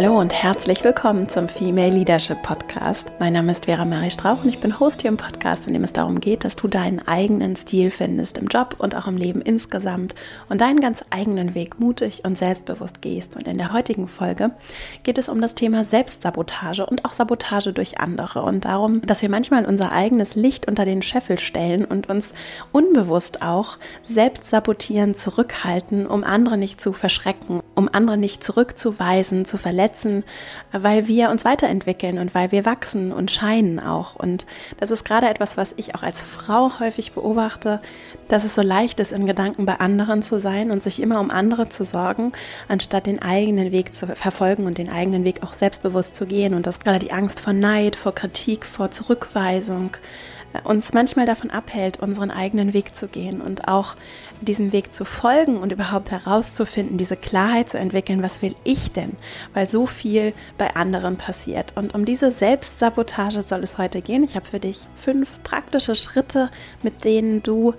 Hallo 0.00 0.16
und 0.16 0.32
herzlich 0.32 0.84
willkommen 0.84 1.28
zum 1.28 1.48
Female 1.48 1.92
Leadership 1.92 2.40
Podcast. 2.44 3.10
Mein 3.18 3.32
Name 3.32 3.50
ist 3.50 3.64
Vera 3.64 3.84
Marie 3.84 4.12
Strauch 4.12 4.44
und 4.44 4.48
ich 4.48 4.60
bin 4.60 4.78
Host 4.78 5.02
hier 5.02 5.10
im 5.10 5.16
Podcast, 5.16 5.66
in 5.66 5.72
dem 5.72 5.82
es 5.82 5.92
darum 5.92 6.20
geht, 6.20 6.44
dass 6.44 6.54
du 6.54 6.68
deinen 6.68 7.00
eigenen 7.08 7.56
Stil 7.56 7.90
findest 7.90 8.38
im 8.38 8.46
Job 8.46 8.76
und 8.78 8.94
auch 8.94 9.08
im 9.08 9.16
Leben 9.16 9.40
insgesamt 9.40 10.14
und 10.48 10.60
deinen 10.60 10.80
ganz 10.80 11.02
eigenen 11.10 11.56
Weg 11.56 11.80
mutig 11.80 12.22
und 12.24 12.38
selbstbewusst 12.38 13.02
gehst. 13.02 13.34
Und 13.34 13.48
in 13.48 13.58
der 13.58 13.72
heutigen 13.72 14.06
Folge 14.06 14.52
geht 15.02 15.18
es 15.18 15.28
um 15.28 15.40
das 15.40 15.56
Thema 15.56 15.84
Selbstsabotage 15.84 16.86
und 16.86 17.04
auch 17.04 17.12
Sabotage 17.12 17.72
durch 17.72 17.98
andere 17.98 18.42
und 18.42 18.66
darum, 18.66 19.02
dass 19.02 19.22
wir 19.22 19.28
manchmal 19.28 19.64
unser 19.64 19.90
eigenes 19.90 20.36
Licht 20.36 20.68
unter 20.68 20.84
den 20.84 21.02
Scheffel 21.02 21.40
stellen 21.40 21.84
und 21.84 22.08
uns 22.08 22.28
unbewusst 22.70 23.42
auch 23.42 23.78
selbst 24.04 24.48
sabotieren, 24.48 25.16
zurückhalten, 25.16 26.06
um 26.06 26.22
andere 26.22 26.56
nicht 26.56 26.80
zu 26.80 26.92
verschrecken, 26.92 27.62
um 27.74 27.88
andere 27.92 28.16
nicht 28.16 28.44
zurückzuweisen, 28.44 29.44
zu 29.44 29.56
verletzen 29.56 29.87
verletzen, 29.88 30.24
weil 30.72 31.08
wir 31.08 31.30
uns 31.30 31.44
weiterentwickeln 31.44 32.18
und 32.18 32.34
weil 32.34 32.52
wir 32.52 32.64
wachsen 32.64 33.12
und 33.12 33.30
scheinen 33.30 33.80
auch. 33.80 34.16
Und 34.16 34.46
das 34.78 34.90
ist 34.90 35.04
gerade 35.04 35.28
etwas, 35.28 35.56
was 35.56 35.72
ich 35.76 35.94
auch 35.94 36.02
als 36.02 36.20
Frau 36.20 36.78
häufig 36.78 37.12
beobachte, 37.12 37.80
dass 38.28 38.44
es 38.44 38.54
so 38.54 38.62
leicht 38.62 39.00
ist, 39.00 39.12
in 39.12 39.26
Gedanken 39.26 39.64
bei 39.64 39.74
anderen 39.74 40.22
zu 40.22 40.40
sein 40.40 40.70
und 40.70 40.82
sich 40.82 41.00
immer 41.00 41.20
um 41.20 41.30
andere 41.30 41.68
zu 41.68 41.84
sorgen, 41.84 42.32
anstatt 42.68 43.06
den 43.06 43.22
eigenen 43.22 43.72
Weg 43.72 43.94
zu 43.94 44.06
verfolgen 44.06 44.66
und 44.66 44.78
den 44.78 44.90
eigenen 44.90 45.24
Weg 45.24 45.42
auch 45.42 45.54
selbstbewusst 45.54 46.14
zu 46.14 46.26
gehen. 46.26 46.54
Und 46.54 46.66
das 46.66 46.80
gerade 46.80 46.98
die 46.98 47.12
Angst 47.12 47.40
vor 47.40 47.52
Neid, 47.52 47.96
vor 47.96 48.14
Kritik, 48.14 48.66
vor 48.66 48.90
Zurückweisung, 48.90 49.92
uns 50.64 50.92
manchmal 50.92 51.26
davon 51.26 51.50
abhält, 51.50 52.00
unseren 52.00 52.30
eigenen 52.30 52.72
Weg 52.72 52.94
zu 52.94 53.08
gehen 53.08 53.40
und 53.40 53.68
auch 53.68 53.96
diesem 54.40 54.72
Weg 54.72 54.94
zu 54.94 55.04
folgen 55.04 55.58
und 55.58 55.72
überhaupt 55.72 56.10
herauszufinden, 56.10 56.96
diese 56.96 57.16
Klarheit 57.16 57.68
zu 57.68 57.78
entwickeln, 57.78 58.22
was 58.22 58.42
will 58.42 58.54
ich 58.64 58.92
denn? 58.92 59.16
Weil 59.54 59.68
so 59.68 59.86
viel 59.86 60.32
bei 60.56 60.74
anderen 60.74 61.16
passiert. 61.16 61.72
Und 61.76 61.94
um 61.94 62.04
diese 62.04 62.32
Selbstsabotage 62.32 63.42
soll 63.42 63.62
es 63.62 63.78
heute 63.78 64.00
gehen. 64.00 64.24
Ich 64.24 64.36
habe 64.36 64.46
für 64.46 64.60
dich 64.60 64.86
fünf 64.96 65.42
praktische 65.42 65.94
Schritte, 65.94 66.50
mit 66.82 67.04
denen 67.04 67.42
du 67.42 67.74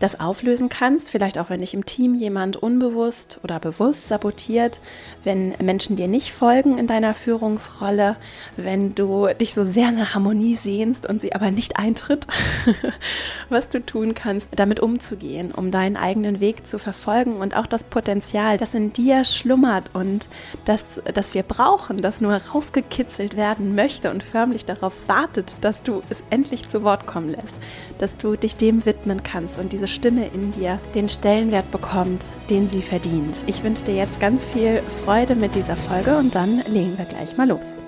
das 0.00 0.18
auflösen 0.18 0.68
kannst. 0.68 1.10
Vielleicht 1.10 1.38
auch, 1.38 1.50
wenn 1.50 1.60
dich 1.60 1.74
im 1.74 1.86
Team 1.86 2.14
jemand 2.14 2.56
unbewusst 2.56 3.38
oder 3.44 3.60
bewusst 3.60 4.08
sabotiert, 4.08 4.80
wenn 5.22 5.54
Menschen 5.62 5.96
dir 5.96 6.08
nicht 6.08 6.32
folgen 6.32 6.78
in 6.78 6.86
deiner 6.86 7.14
Führungsrolle, 7.14 8.16
wenn 8.56 8.94
du 8.94 9.28
dich 9.28 9.54
so 9.54 9.64
sehr 9.64 9.92
nach 9.92 10.14
Harmonie 10.14 10.56
sehnst 10.56 11.06
und 11.06 11.20
sie 11.20 11.34
aber 11.34 11.50
nicht 11.50 11.76
eintritt, 11.76 12.26
was 13.50 13.68
du 13.68 13.84
tun 13.84 14.14
kannst, 14.14 14.48
damit 14.56 14.80
umzugehen, 14.80 15.52
um 15.52 15.70
deinen 15.70 15.96
eigenen 15.96 16.40
Weg 16.40 16.66
zu 16.66 16.78
verfolgen 16.78 17.36
und 17.36 17.54
auch 17.54 17.66
das 17.66 17.84
Potenzial, 17.84 18.56
das 18.56 18.74
in 18.74 18.92
dir 18.92 19.24
schlummert 19.24 19.94
und 19.94 20.28
das, 20.64 20.84
das 21.12 21.34
wir 21.34 21.42
brauchen, 21.42 21.98
das 21.98 22.22
nur 22.22 22.32
rausgekitzelt 22.32 23.36
werden 23.36 23.74
möchte 23.74 24.10
und 24.10 24.22
förmlich 24.22 24.64
darauf 24.64 24.94
wartet, 25.06 25.54
dass 25.60 25.82
du 25.82 26.00
es 26.08 26.22
endlich 26.30 26.68
zu 26.68 26.82
Wort 26.82 27.06
kommen 27.06 27.28
lässt, 27.28 27.56
dass 27.98 28.16
du 28.16 28.36
dich 28.36 28.56
dem 28.56 28.86
widmen 28.86 29.22
kannst 29.22 29.58
und 29.58 29.72
diese 29.74 29.89
Stimme 29.90 30.26
in 30.28 30.52
dir 30.52 30.80
den 30.94 31.08
Stellenwert 31.08 31.70
bekommt, 31.70 32.26
den 32.48 32.68
sie 32.68 32.82
verdient. 32.82 33.36
Ich 33.46 33.62
wünsche 33.62 33.84
dir 33.84 33.96
jetzt 33.96 34.20
ganz 34.20 34.44
viel 34.46 34.82
Freude 35.04 35.34
mit 35.34 35.54
dieser 35.54 35.76
Folge 35.76 36.16
und 36.16 36.34
dann 36.34 36.62
legen 36.68 36.96
wir 36.96 37.04
gleich 37.04 37.36
mal 37.36 37.48
los. 37.48 37.80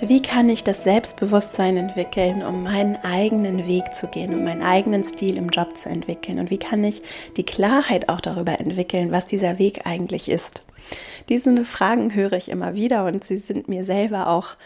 Wie 0.00 0.20
kann 0.20 0.50
ich 0.50 0.62
das 0.62 0.82
Selbstbewusstsein 0.82 1.78
entwickeln, 1.78 2.42
um 2.42 2.64
meinen 2.64 2.96
eigenen 2.96 3.66
Weg 3.66 3.94
zu 3.94 4.08
gehen, 4.08 4.34
um 4.34 4.44
meinen 4.44 4.62
eigenen 4.62 5.04
Stil 5.04 5.38
im 5.38 5.48
Job 5.48 5.74
zu 5.74 5.88
entwickeln? 5.88 6.38
Und 6.38 6.50
wie 6.50 6.58
kann 6.58 6.84
ich 6.84 7.00
die 7.38 7.46
Klarheit 7.46 8.10
auch 8.10 8.20
darüber 8.20 8.60
entwickeln, 8.60 9.10
was 9.10 9.24
dieser 9.24 9.58
Weg 9.58 9.86
eigentlich 9.86 10.28
ist? 10.28 10.62
Diese 11.30 11.64
Fragen 11.64 12.14
höre 12.14 12.34
ich 12.34 12.50
immer 12.50 12.74
wieder 12.74 13.06
und 13.06 13.24
sie 13.24 13.38
sind 13.38 13.68
mir 13.68 13.84
selber 13.84 14.28
auch 14.28 14.56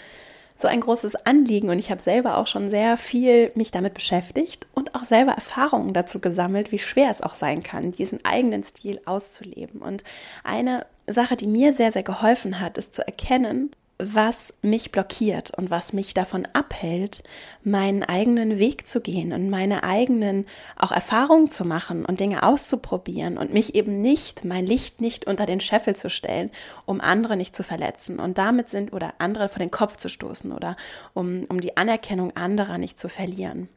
so 0.61 0.69
ein 0.69 0.81
großes 0.81 1.27
Anliegen 1.27 1.69
und 1.71 1.79
ich 1.79 1.91
habe 1.91 2.03
selber 2.03 2.37
auch 2.37 2.47
schon 2.47 2.71
sehr 2.71 2.97
viel 2.97 3.51
mich 3.55 3.71
damit 3.71 3.95
beschäftigt 3.95 4.67
und 4.75 4.95
auch 4.95 5.05
selber 5.05 5.33
Erfahrungen 5.33 5.93
dazu 5.93 6.21
gesammelt, 6.21 6.73
wie 6.73 6.79
schwer 6.79 7.11
es 7.11 7.21
auch 7.21 7.35
sein 7.35 7.63
kann, 7.63 7.93
diesen 7.93 8.25
eigenen 8.25 8.63
Stil 8.63 9.01
auszuleben. 9.05 9.81
Und 9.81 10.05
eine 10.45 10.87
Sache, 11.07 11.37
die 11.37 11.47
mir 11.47 11.73
sehr, 11.73 11.93
sehr 11.93 12.03
geholfen 12.03 12.61
hat, 12.61 12.79
ist 12.79 12.95
zu 12.95 13.07
erkennen, 13.07 13.71
was 14.01 14.55
mich 14.63 14.93
blockiert 14.93 15.51
und 15.51 15.71
was 15.71 15.93
mich 15.93 16.15
davon 16.15 16.49
abhält, 16.53 17.23
meinen 17.63 18.03
eigenen 18.03 18.59
Weg 18.59 18.87
zu 18.87 19.01
gehen 19.01 19.33
und 19.33 19.51
meine 19.51 19.83
eigenen 19.83 20.47
auch 20.77 20.93
Erfahrungen 20.93 21.51
zu 21.51 21.65
machen 21.65 22.05
und 22.05 22.19
Dinge 22.19 22.43
auszuprobieren 22.43 23.37
und 23.37 23.53
mich 23.53 23.75
eben 23.75 24.01
nicht, 24.01 24.45
mein 24.45 24.65
Licht 24.65 25.01
nicht 25.01 25.27
unter 25.27 25.47
den 25.47 25.61
Scheffel 25.61 25.95
zu 25.95 26.09
stellen, 26.09 26.51
um 26.87 27.01
andere 27.01 27.37
nicht 27.37 27.55
zu 27.55 27.63
verletzen 27.63 28.19
und 28.19 28.39
damit 28.39 28.71
sind 28.71 28.93
oder 28.93 29.15
andere 29.19 29.49
vor 29.49 29.59
den 29.59 29.71
Kopf 29.71 29.97
zu 29.97 30.09
stoßen 30.09 30.53
oder 30.53 30.77
um, 31.13 31.45
um 31.49 31.61
die 31.61 31.77
Anerkennung 31.77 32.35
anderer 32.37 32.79
nicht 32.79 32.99
zu 32.99 33.09
verlieren. 33.09 33.69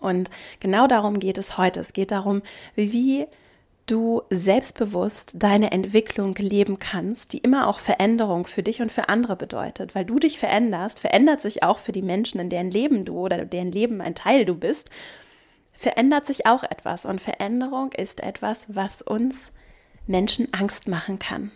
Und 0.00 0.30
genau 0.60 0.86
darum 0.86 1.18
geht 1.18 1.38
es 1.38 1.56
heute. 1.56 1.80
Es 1.80 1.92
geht 1.92 2.10
darum, 2.10 2.42
wie 2.74 3.26
du 3.86 4.22
selbstbewusst 4.30 5.32
deine 5.34 5.72
Entwicklung 5.72 6.34
leben 6.36 6.78
kannst, 6.78 7.32
die 7.32 7.38
immer 7.38 7.68
auch 7.68 7.80
Veränderung 7.80 8.46
für 8.46 8.62
dich 8.62 8.80
und 8.80 8.90
für 8.90 9.08
andere 9.08 9.36
bedeutet. 9.36 9.94
Weil 9.94 10.04
du 10.04 10.18
dich 10.18 10.38
veränderst, 10.38 11.00
verändert 11.00 11.40
sich 11.40 11.62
auch 11.62 11.78
für 11.78 11.92
die 11.92 12.02
Menschen, 12.02 12.40
in 12.40 12.50
deren 12.50 12.70
Leben 12.70 13.04
du 13.04 13.18
oder 13.18 13.44
deren 13.44 13.72
Leben 13.72 14.00
ein 14.00 14.14
Teil 14.14 14.44
du 14.44 14.54
bist, 14.54 14.90
verändert 15.72 16.26
sich 16.26 16.46
auch 16.46 16.64
etwas. 16.64 17.04
Und 17.04 17.20
Veränderung 17.20 17.92
ist 17.92 18.20
etwas, 18.20 18.62
was 18.68 19.02
uns 19.02 19.52
Menschen 20.06 20.52
Angst 20.52 20.88
machen 20.88 21.18
kann. 21.18 21.50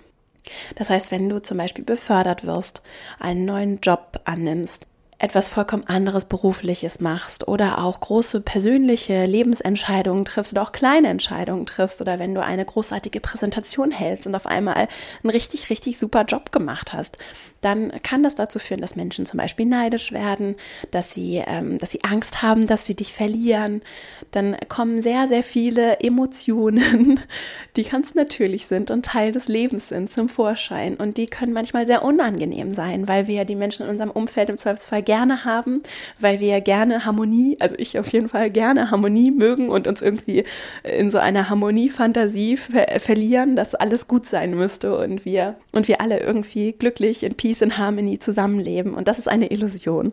Das 0.77 0.91
heißt, 0.91 1.11
wenn 1.11 1.29
du 1.29 1.43
zum 1.43 1.59
Beispiel 1.59 1.85
befördert 1.85 2.45
wirst, 2.45 2.83
einen 3.19 3.45
neuen 3.45 3.81
Job 3.81 4.21
annimmst, 4.25 4.87
etwas 5.21 5.49
vollkommen 5.49 5.85
anderes 5.87 6.27
berufliches 6.27 7.01
machst 7.01 7.49
oder 7.49 7.83
auch 7.83 7.99
große 7.99 8.41
persönliche 8.41 9.27
Lebensentscheidungen 9.27 10.25
triffst 10.25 10.53
oder 10.53 10.63
auch 10.63 10.71
kleine 10.71 11.09
Entscheidungen 11.09 11.67
triffst 11.67 12.01
oder 12.01 12.21
wenn 12.21 12.37
du 12.37 12.43
eine 12.43 12.65
großartige 12.65 13.21
Präsentation 13.21 13.91
hältst 13.91 14.29
und 14.29 14.37
auf 14.37 14.47
einmal 14.47 14.77
einen 14.77 15.31
richtig, 15.31 15.71
richtig 15.71 15.99
super 15.99 16.25
Job 16.25 16.53
gemacht 16.53 16.93
hast, 16.93 17.19
dann 17.61 17.91
kann 18.03 18.23
das 18.23 18.37
dazu 18.37 18.61
führen, 18.61 18.81
dass 18.81 18.95
Menschen 18.95 19.27
zum 19.27 19.39
Beispiel 19.39 19.67
neidisch 19.67 20.13
werden, 20.13 20.55
dass 20.93 21.13
sie, 21.13 21.43
ähm, 21.45 21.79
dass 21.79 21.91
sie 21.91 22.05
Angst 22.05 22.41
haben, 22.41 22.69
dass 22.69 22.87
sie 22.87 22.95
dich 22.95 23.13
verlieren. 23.13 23.83
Dann 24.31 24.57
kommen 24.69 25.03
sehr, 25.03 25.27
sehr 25.29 25.43
viele 25.43 25.99
Emotionen, 25.99 27.21
die 27.77 27.83
ganz 27.83 28.15
natürlich 28.15 28.67
sind 28.67 28.93
und 28.93 29.05
Teil 29.05 29.33
des 29.33 29.49
Lebens 29.49 29.89
sind, 29.89 30.11
zum 30.11 30.29
Vorschein. 30.29 30.97
Und 30.97 31.17
die 31.17 31.27
können 31.27 31.53
manchmal 31.53 31.87
sehr 31.87 32.05
unangenehm 32.05 32.75
sein, 32.75 33.09
weil 33.09 33.27
wir 33.27 33.45
die 33.45 33.57
Menschen 33.57 33.85
in 33.87 33.91
unserem 33.91 34.11
Umfeld 34.11 34.49
im 34.49 34.59
Zweifelsfall 34.59 35.03
gerne 35.09 35.47
haben, 35.47 35.83
weil 36.21 36.39
wir 36.39 36.61
gerne 36.61 37.07
Harmonie, 37.07 37.57
also 37.61 37.75
ich 37.79 37.99
auf 37.99 38.13
jeden 38.13 38.29
Fall 38.29 38.51
gerne 38.51 38.91
Harmonie 38.91 39.31
mögen 39.31 39.71
und 39.71 39.87
uns 39.87 40.03
irgendwie 40.03 40.45
in 40.85 41.11
so 41.11 41.17
einer 41.17 41.49
Harmoniefantasie 41.49 42.59
ver 42.59 43.01
verlieren, 43.01 43.57
dass 43.57 43.75
alles 43.75 44.07
gut 44.07 44.27
sein 44.27 44.55
müsste 44.55 44.99
und 44.99 45.25
wir, 45.25 45.57
und 45.73 45.89
wir 45.89 46.03
alle 46.03 46.21
irgendwie 46.21 46.73
glücklich 46.73 47.23
in 47.23 47.35
Peace 47.35 47.63
and 47.63 47.79
Harmony 47.79 48.19
zusammenleben. 48.19 48.93
Und 48.93 49.09
das 49.09 49.19
ist 49.19 49.29
eine 49.29 49.51
Illusion. 49.51 50.13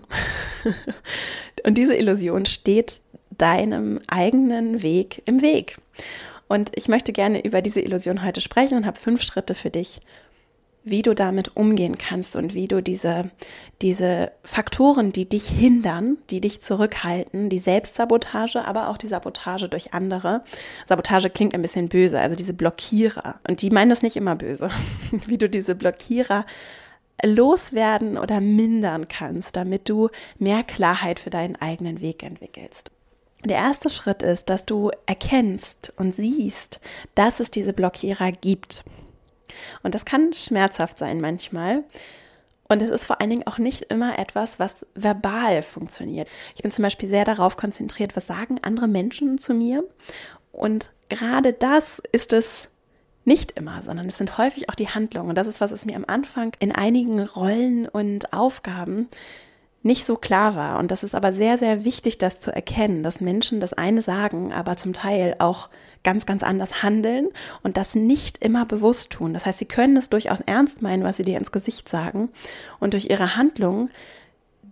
und 1.65 1.77
diese 1.77 1.97
Illusion 1.97 2.45
steht 2.45 3.01
deinem 3.37 3.99
eigenen 4.07 4.81
Weg 4.81 5.23
im 5.25 5.41
Weg. 5.41 5.77
Und 6.47 6.71
ich 6.73 6.87
möchte 6.87 7.11
gerne 7.11 7.43
über 7.43 7.61
diese 7.61 7.81
Illusion 7.81 8.23
heute 8.23 8.39
sprechen 8.39 8.77
und 8.77 8.85
habe 8.85 8.97
fünf 8.97 9.23
Schritte 9.23 9.55
für 9.55 9.71
dich, 9.71 9.99
wie 10.85 11.01
du 11.01 11.15
damit 11.15 11.57
umgehen 11.57 11.97
kannst 11.97 12.35
und 12.35 12.53
wie 12.53 12.67
du 12.67 12.81
diese, 12.81 13.31
diese 13.81 14.31
Faktoren, 14.43 15.11
die 15.11 15.27
dich 15.27 15.49
hindern, 15.49 16.17
die 16.29 16.39
dich 16.39 16.61
zurückhalten, 16.61 17.49
die 17.49 17.57
Selbstsabotage, 17.57 18.63
aber 18.63 18.89
auch 18.89 18.97
die 18.97 19.07
Sabotage 19.07 19.67
durch 19.67 19.93
andere. 19.95 20.43
Sabotage 20.85 21.31
klingt 21.31 21.55
ein 21.55 21.63
bisschen 21.63 21.89
böse, 21.89 22.19
also 22.19 22.35
diese 22.35 22.53
Blockierer. 22.53 23.39
Und 23.47 23.63
die 23.63 23.71
meinen 23.71 23.89
das 23.89 24.03
nicht 24.03 24.15
immer 24.15 24.35
böse. 24.35 24.69
wie 25.25 25.39
du 25.39 25.49
diese 25.49 25.73
Blockierer 25.73 26.45
loswerden 27.23 28.17
oder 28.17 28.39
mindern 28.39 29.07
kannst, 29.07 29.55
damit 29.55 29.89
du 29.89 30.09
mehr 30.37 30.63
Klarheit 30.63 31.19
für 31.19 31.31
deinen 31.31 31.55
eigenen 31.55 32.01
Weg 32.01 32.21
entwickelst. 32.21 32.91
Der 33.43 33.57
erste 33.57 33.89
Schritt 33.89 34.23
ist, 34.23 34.49
dass 34.49 34.65
du 34.65 34.91
erkennst 35.05 35.93
und 35.97 36.15
siehst, 36.15 36.79
dass 37.13 37.39
es 37.39 37.51
diese 37.51 37.73
Blockierer 37.73 38.31
gibt. 38.31 38.83
Und 39.83 39.95
das 39.95 40.05
kann 40.05 40.33
schmerzhaft 40.33 40.97
sein 40.97 41.21
manchmal. 41.21 41.83
Und 42.67 42.81
es 42.81 42.89
ist 42.89 43.05
vor 43.05 43.21
allen 43.21 43.29
Dingen 43.29 43.47
auch 43.47 43.59
nicht 43.59 43.83
immer 43.85 44.17
etwas, 44.17 44.59
was 44.59 44.85
verbal 44.95 45.61
funktioniert. 45.61 46.29
Ich 46.55 46.63
bin 46.63 46.71
zum 46.71 46.83
Beispiel 46.83 47.09
sehr 47.09 47.25
darauf 47.25 47.57
konzentriert, 47.57 48.15
was 48.15 48.25
sagen 48.27 48.59
andere 48.63 48.87
Menschen 48.87 49.37
zu 49.37 49.53
mir. 49.53 49.83
Und 50.51 50.89
gerade 51.09 51.53
das 51.53 52.01
ist 52.11 52.33
es 52.33 52.69
nicht 53.23 53.51
immer, 53.51 53.81
sondern 53.81 54.07
es 54.07 54.17
sind 54.17 54.37
häufig 54.37 54.69
auch 54.69 54.75
die 54.75 54.89
Handlungen. 54.89 55.29
Und 55.29 55.35
das 55.35 55.47
ist, 55.47 55.61
was 55.61 55.71
es 55.71 55.85
mir 55.85 55.95
am 55.95 56.05
Anfang 56.07 56.53
in 56.59 56.71
einigen 56.71 57.19
Rollen 57.21 57.87
und 57.87 58.33
Aufgaben 58.33 59.09
nicht 59.83 60.05
so 60.05 60.15
klar 60.15 60.55
war. 60.55 60.79
Und 60.79 60.89
das 60.89 61.03
ist 61.03 61.13
aber 61.13 61.33
sehr, 61.33 61.59
sehr 61.59 61.85
wichtig, 61.85 62.17
das 62.17 62.39
zu 62.39 62.53
erkennen, 62.53 63.03
dass 63.03 63.21
Menschen 63.21 63.59
das 63.59 63.73
eine 63.73 64.01
sagen, 64.01 64.51
aber 64.51 64.77
zum 64.77 64.93
Teil 64.93 65.35
auch 65.37 65.69
ganz, 66.05 66.25
ganz 66.25 66.43
anders 66.43 66.81
handeln 66.83 67.27
und 67.63 67.75
das 67.75 67.95
nicht 67.95 68.37
immer 68.37 68.65
bewusst 68.65 69.11
tun. 69.11 69.33
Das 69.33 69.45
heißt, 69.45 69.59
sie 69.59 69.65
können 69.65 69.97
es 69.97 70.09
durchaus 70.09 70.39
ernst 70.39 70.81
meinen, 70.81 71.03
was 71.03 71.17
sie 71.17 71.23
dir 71.23 71.37
ins 71.37 71.51
Gesicht 71.51 71.89
sagen 71.89 72.29
und 72.79 72.93
durch 72.93 73.09
ihre 73.09 73.35
Handlungen 73.35 73.89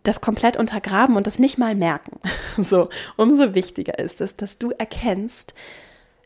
das 0.04 0.22
komplett 0.22 0.58
untergraben 0.58 1.16
und 1.16 1.28
das 1.28 1.40
nicht 1.40 1.58
mal 1.58 1.76
merken. 1.76 2.20
So, 2.58 2.90
umso 3.18 3.56
wichtiger 3.56 3.98
ist 3.98 4.22
es, 4.22 4.36
dass 4.36 4.60
du 4.60 4.70
erkennst, 4.70 5.56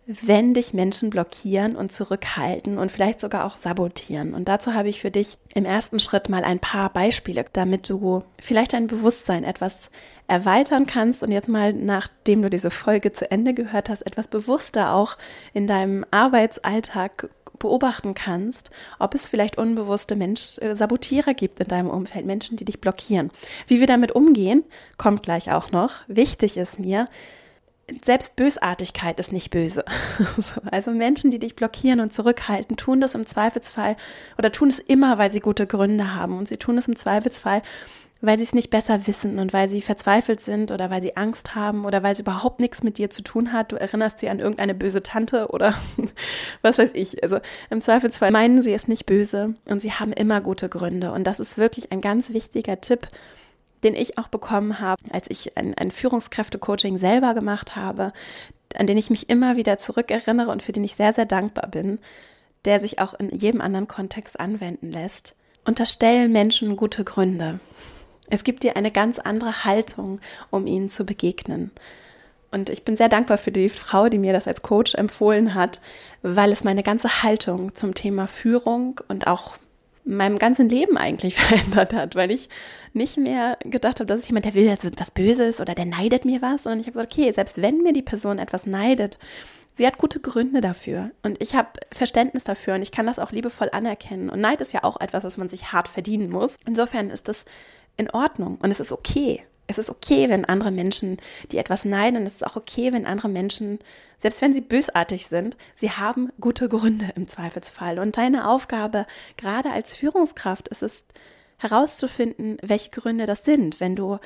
wenn 0.08 0.54
dich 0.54 0.74
Menschen 0.74 1.10
blockieren 1.10 1.76
und 1.76 1.92
zurückhalten 1.92 2.78
und 2.78 2.94
vielleicht 2.94 3.20
sogar 3.20 3.46
auch 3.46 3.58
sabotieren. 3.58 4.34
Und 4.34 4.48
dazu 4.48 4.74
habe 4.74 4.88
ich 4.88 5.02
für 5.02 5.12
dich 5.12 5.38
im 5.54 5.66
ersten 5.66 6.00
Schritt 6.00 6.30
mal 6.30 6.46
ein 6.46 6.60
paar 6.60 6.92
Beispiele, 6.94 7.44
damit 7.52 7.90
du 7.90 8.24
vielleicht 8.40 8.72
dein 8.72 8.88
Bewusstsein 8.88 9.44
etwas 9.44 9.92
erweitern 10.28 10.86
kannst 10.86 11.24
und 11.24 11.32
jetzt 11.32 11.50
mal, 11.50 11.74
nachdem 11.74 12.42
du 12.42 12.50
diese 12.50 12.72
Folge 12.72 13.12
zu 13.12 13.30
Ende 13.30 13.54
gehört 13.54 13.90
hast, 13.90 14.02
etwas 14.02 14.28
bewusster 14.28 14.94
auch 14.94 15.18
in 15.54 15.68
deinem 15.68 16.06
Arbeitsalltag 16.10 17.30
beobachten 17.60 18.14
kannst, 18.14 18.70
ob 19.00 19.14
es 19.14 19.28
vielleicht 19.28 19.58
unbewusste 19.58 20.16
Mensch, 20.16 20.58
äh, 20.60 20.76
Sabotierer 20.76 21.34
gibt 21.34 21.60
in 21.60 21.68
deinem 21.68 21.90
Umfeld, 21.90 22.26
Menschen, 22.26 22.56
die 22.56 22.66
dich 22.66 22.80
blockieren. 22.80 23.32
Wie 23.68 23.80
wir 23.80 23.88
damit 23.88 24.12
umgehen, 24.14 24.64
kommt 24.98 25.24
gleich 25.24 25.52
auch 25.52 25.72
noch. 25.72 25.96
Wichtig 26.08 26.56
ist 26.56 26.80
mir, 26.80 27.08
selbst 28.04 28.36
Bösartigkeit 28.36 29.20
ist 29.20 29.32
nicht 29.32 29.50
böse. 29.50 29.86
also 30.72 30.92
Menschen, 30.92 31.32
die 31.32 31.40
dich 31.40 31.56
blockieren 31.56 32.02
und 32.02 32.12
zurückhalten, 32.12 32.76
tun 32.76 33.00
das 33.00 33.16
im 33.16 33.26
Zweifelsfall 33.26 33.96
oder 34.38 34.52
tun 34.52 34.70
es 34.70 34.80
immer, 34.80 35.18
weil 35.18 35.32
sie 35.32 35.40
gute 35.40 35.68
Gründe 35.68 36.14
haben. 36.14 36.38
Und 36.38 36.50
sie 36.50 36.58
tun 36.58 36.78
es 36.78 36.88
im 36.88 36.98
Zweifelsfall, 36.98 37.62
weil 38.20 38.38
sie 38.38 38.44
es 38.44 38.54
nicht 38.54 38.70
besser 38.72 39.08
wissen 39.08 39.40
und 39.40 39.54
weil 39.54 39.70
sie 39.70 39.82
verzweifelt 39.82 40.42
sind 40.42 40.72
oder 40.72 40.90
weil 40.90 41.02
sie 41.02 41.16
Angst 41.16 41.56
haben 41.56 41.86
oder 41.86 42.04
weil 42.04 42.14
es 42.14 42.20
überhaupt 42.20 42.60
nichts 42.60 42.84
mit 42.84 42.98
dir 42.98 43.10
zu 43.10 43.22
tun 43.22 43.54
hat. 43.54 43.72
Du 43.72 43.78
erinnerst 43.78 44.20
sie 44.20 44.30
an 44.30 44.40
irgendeine 44.40 44.76
böse 44.76 45.02
Tante 45.02 45.48
oder 45.48 45.74
was 46.62 46.80
weiß 46.80 46.92
ich. 46.94 47.24
Also 47.24 47.40
im 47.70 47.80
Zweifelsfall 47.80 48.32
meinen 48.32 48.62
sie 48.62 48.74
es 48.74 48.90
nicht 48.90 49.06
böse 49.06 49.56
und 49.66 49.82
sie 49.82 49.94
haben 49.94 50.12
immer 50.12 50.42
gute 50.42 50.68
Gründe. 50.68 51.14
Und 51.14 51.26
das 51.26 51.40
ist 51.40 51.58
wirklich 51.58 51.92
ein 51.92 52.02
ganz 52.02 52.32
wichtiger 52.32 52.82
Tipp, 52.82 53.08
den 53.84 53.96
ich 53.96 54.18
auch 54.18 54.28
bekommen 54.28 54.80
habe, 54.80 55.02
als 55.12 55.28
ich 55.30 55.58
ein, 55.58 55.74
ein 55.76 55.92
Führungskräfte-Coaching 55.92 56.98
selber 56.98 57.34
gemacht 57.34 57.76
habe, 57.76 58.14
an 58.76 58.88
den 58.88 58.98
ich 58.98 59.10
mich 59.10 59.30
immer 59.30 59.56
wieder 59.56 59.78
zurückerinnere 59.78 60.52
und 60.52 60.64
für 60.64 60.72
den 60.72 60.84
ich 60.84 60.96
sehr, 60.96 61.14
sehr 61.14 61.26
dankbar 61.26 61.70
bin, 61.70 62.00
der 62.66 62.80
sich 62.80 63.00
auch 63.00 63.14
in 63.14 63.30
jedem 63.30 63.62
anderen 63.62 63.88
Kontext 63.88 64.40
anwenden 64.40 64.92
lässt. 64.92 65.36
Unterstellen 65.66 66.32
Menschen 66.32 66.76
gute 66.76 67.04
Gründe. 67.04 67.60
Es 68.30 68.44
gibt 68.44 68.64
dir 68.64 68.76
eine 68.76 68.92
ganz 68.92 69.20
andere 69.20 69.64
Haltung, 69.64 70.20
um 70.50 70.68
ihnen 70.68 70.90
zu 70.90 71.06
begegnen. 71.06 71.72
Und 72.52 72.70
ich 72.70 72.84
bin 72.84 72.98
sehr 72.98 73.10
dankbar 73.10 73.38
für 73.38 73.52
die 73.52 73.70
Frau, 73.70 74.10
die 74.10 74.18
mir 74.18 74.34
das 74.34 74.48
als 74.48 74.62
Coach 74.62 74.96
empfohlen 74.96 75.54
hat, 75.54 75.82
weil 76.22 76.52
es 76.52 76.64
meine 76.64 76.84
ganze 76.84 77.24
Haltung 77.24 77.76
zum 77.76 77.94
Thema 77.94 78.28
Führung 78.28 79.00
und 79.08 79.28
auch 79.28 79.58
meinem 80.08 80.40
ganzen 80.40 80.70
Leben 80.70 80.98
eigentlich 80.98 81.36
verändert 81.42 81.94
hat, 81.94 82.16
weil 82.16 82.32
ich 82.32 82.50
nicht 82.94 83.18
mehr 83.18 83.58
gedacht 83.64 84.00
habe, 84.00 84.08
dass 84.08 84.22
ich 84.22 84.28
jemand, 84.28 84.46
der 84.46 84.54
will 84.54 84.66
jetzt 84.66 84.90
was 85.00 85.12
Böses 85.12 85.60
oder 85.62 85.76
der 85.76 85.86
neidet 85.86 86.26
mir 86.26 86.42
was, 86.42 86.64
sondern 86.64 86.80
ich 86.80 86.88
habe 86.88 86.94
gesagt, 86.94 87.14
okay, 87.14 87.32
selbst 87.32 87.62
wenn 87.62 87.84
mir 87.84 87.94
die 87.94 88.02
Person 88.02 88.40
etwas 88.40 88.66
neidet, 88.66 89.18
sie 89.76 89.86
hat 89.86 89.98
gute 89.98 90.20
Gründe 90.20 90.62
dafür 90.62 91.12
und 91.24 91.42
ich 91.42 91.56
habe 91.56 91.70
Verständnis 91.92 92.44
dafür 92.44 92.76
und 92.76 92.82
ich 92.82 92.92
kann 92.92 93.06
das 93.06 93.20
auch 93.20 93.32
liebevoll 93.32 93.70
anerkennen. 93.72 94.30
Und 94.30 94.42
Neid 94.42 94.62
ist 94.62 94.74
ja 94.74 94.84
auch 94.84 95.00
etwas, 95.00 95.24
was 95.24 95.38
man 95.38 95.50
sich 95.50 95.72
hart 95.72 95.88
verdienen 95.88 96.30
muss. 96.30 96.56
Insofern 96.66 97.10
ist 97.10 97.28
das 97.28 97.46
in 97.96 98.10
Ordnung 98.10 98.58
und 98.62 98.72
es 98.72 98.80
ist 98.80 98.92
okay. 98.92 99.44
Es 99.68 99.78
ist 99.78 99.90
okay, 99.90 100.30
wenn 100.30 100.46
andere 100.46 100.72
Menschen 100.72 101.18
die 101.52 101.58
etwas 101.58 101.86
neiden 101.86 102.20
und 102.20 102.26
es 102.26 102.36
ist 102.36 102.46
auch 102.46 102.56
okay, 102.56 102.94
wenn 102.94 103.06
andere 103.06 103.30
Menschen, 103.30 103.80
selbst 104.18 104.42
wenn 104.42 104.54
sie 104.54 104.62
bösartig 104.62 105.28
sind, 105.28 105.58
sie 105.76 105.92
haben 105.92 106.32
gute 106.40 106.70
Gründe 106.70 107.12
im 107.16 107.28
Zweifelsfall. 107.28 108.00
Und 108.00 108.18
deine 108.18 108.50
Aufgabe, 108.50 109.06
gerade 109.36 109.70
als 109.72 109.96
Führungskraft, 109.96 110.70
ist 110.70 110.84
es 110.84 111.04
herauszufinden, 111.58 112.58
welche 112.62 112.92
Gründe 112.92 113.26
das 113.26 113.44
sind. 113.44 113.80
Wenn 113.80 113.96
du 113.96 114.20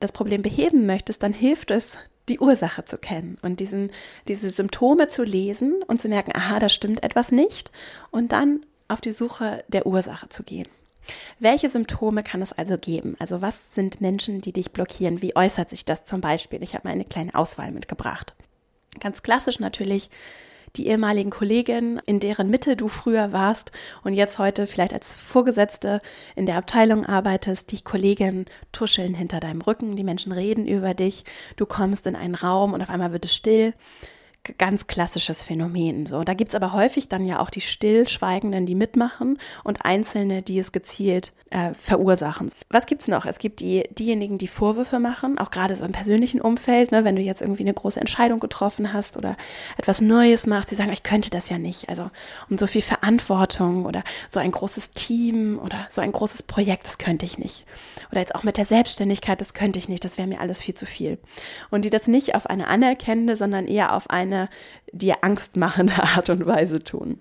das 0.00 0.12
Problem 0.12 0.42
beheben 0.42 0.86
möchtest, 0.86 1.22
dann 1.22 1.32
hilft 1.32 1.70
es, 1.70 1.96
die 2.28 2.38
Ursache 2.38 2.84
zu 2.84 2.96
kennen 2.96 3.38
und 3.42 3.60
diesen, 3.60 3.90
diese 4.28 4.50
Symptome 4.50 5.08
zu 5.08 5.24
lesen 5.24 5.82
und 5.86 6.00
zu 6.00 6.08
merken, 6.08 6.32
aha, 6.34 6.60
da 6.60 6.68
stimmt 6.68 7.02
etwas 7.02 7.32
nicht 7.32 7.70
und 8.10 8.32
dann 8.32 8.64
auf 8.88 9.00
die 9.00 9.10
Suche 9.10 9.64
der 9.68 9.86
Ursache 9.86 10.28
zu 10.28 10.42
gehen. 10.42 10.68
Welche 11.38 11.70
Symptome 11.70 12.22
kann 12.22 12.42
es 12.42 12.52
also 12.52 12.78
geben? 12.78 13.16
Also 13.18 13.40
was 13.40 13.74
sind 13.74 14.00
Menschen, 14.00 14.40
die 14.40 14.52
dich 14.52 14.72
blockieren? 14.72 15.22
Wie 15.22 15.36
äußert 15.36 15.70
sich 15.70 15.84
das 15.84 16.04
zum 16.04 16.20
Beispiel? 16.20 16.62
Ich 16.62 16.74
habe 16.74 16.86
mal 16.88 16.94
eine 16.94 17.04
kleine 17.04 17.34
Auswahl 17.34 17.72
mitgebracht. 17.72 18.34
Ganz 19.00 19.22
klassisch 19.22 19.60
natürlich 19.60 20.10
die 20.76 20.86
ehemaligen 20.86 21.30
Kolleginnen, 21.30 22.00
in 22.06 22.20
deren 22.20 22.48
Mitte 22.48 22.76
du 22.76 22.88
früher 22.88 23.32
warst 23.32 23.72
und 24.04 24.14
jetzt 24.14 24.38
heute 24.38 24.66
vielleicht 24.66 24.92
als 24.92 25.20
Vorgesetzte 25.20 26.00
in 26.36 26.46
der 26.46 26.56
Abteilung 26.56 27.06
arbeitest. 27.06 27.72
Die 27.72 27.82
Kolleginnen 27.82 28.46
tuscheln 28.72 29.14
hinter 29.14 29.40
deinem 29.40 29.62
Rücken, 29.62 29.96
die 29.96 30.04
Menschen 30.04 30.32
reden 30.32 30.66
über 30.66 30.94
dich, 30.94 31.24
du 31.56 31.66
kommst 31.66 32.06
in 32.06 32.16
einen 32.16 32.34
Raum 32.34 32.72
und 32.72 32.82
auf 32.82 32.90
einmal 32.90 33.12
wird 33.12 33.24
es 33.24 33.34
still 33.34 33.74
ganz 34.58 34.86
klassisches 34.86 35.42
Phänomen. 35.42 36.06
So, 36.06 36.24
da 36.24 36.34
gibt 36.34 36.50
es 36.50 36.54
aber 36.54 36.72
häufig 36.72 37.08
dann 37.08 37.26
ja 37.26 37.40
auch 37.40 37.50
die 37.50 37.60
Stillschweigenden, 37.60 38.66
die 38.66 38.74
mitmachen 38.74 39.38
und 39.64 39.84
Einzelne, 39.84 40.42
die 40.42 40.58
es 40.58 40.72
gezielt 40.72 41.32
äh, 41.50 41.74
verursachen. 41.74 42.50
Was 42.70 42.86
gibt 42.86 43.02
es 43.02 43.08
noch? 43.08 43.26
Es 43.26 43.38
gibt 43.38 43.60
die, 43.60 43.84
diejenigen, 43.90 44.38
die 44.38 44.46
Vorwürfe 44.46 44.98
machen, 44.98 45.36
auch 45.38 45.50
gerade 45.50 45.76
so 45.76 45.84
im 45.84 45.92
persönlichen 45.92 46.40
Umfeld, 46.40 46.92
ne, 46.92 47.04
wenn 47.04 47.16
du 47.16 47.22
jetzt 47.22 47.42
irgendwie 47.42 47.64
eine 47.64 47.74
große 47.74 48.00
Entscheidung 48.00 48.40
getroffen 48.40 48.92
hast 48.92 49.16
oder 49.16 49.36
etwas 49.76 50.00
Neues 50.00 50.46
machst, 50.46 50.70
die 50.70 50.76
sagen, 50.76 50.92
ich 50.92 51.02
könnte 51.02 51.30
das 51.30 51.48
ja 51.48 51.58
nicht. 51.58 51.88
Also 51.88 52.10
und 52.48 52.60
so 52.60 52.66
viel 52.66 52.82
Verantwortung 52.82 53.84
oder 53.84 54.04
so 54.28 54.40
ein 54.40 54.52
großes 54.52 54.92
Team 54.92 55.58
oder 55.62 55.86
so 55.90 56.00
ein 56.00 56.12
großes 56.12 56.44
Projekt, 56.44 56.86
das 56.86 56.98
könnte 56.98 57.26
ich 57.26 57.36
nicht. 57.38 57.66
Oder 58.10 58.20
jetzt 58.20 58.34
auch 58.34 58.44
mit 58.44 58.56
der 58.56 58.64
Selbstständigkeit, 58.64 59.40
das 59.40 59.52
könnte 59.52 59.78
ich 59.78 59.88
nicht, 59.88 60.04
das 60.04 60.18
wäre 60.18 60.28
mir 60.28 60.40
alles 60.40 60.60
viel 60.60 60.74
zu 60.74 60.86
viel. 60.86 61.18
Und 61.70 61.84
die 61.84 61.90
das 61.90 62.06
nicht 62.06 62.34
auf 62.34 62.46
eine 62.46 62.68
anerkennende, 62.68 63.36
sondern 63.36 63.66
eher 63.66 63.94
auf 63.94 64.08
eine 64.08 64.29
dir 64.92 65.16
angstmachende 65.22 65.94
Art 66.02 66.30
und 66.30 66.46
Weise 66.46 66.82
tun 66.82 67.18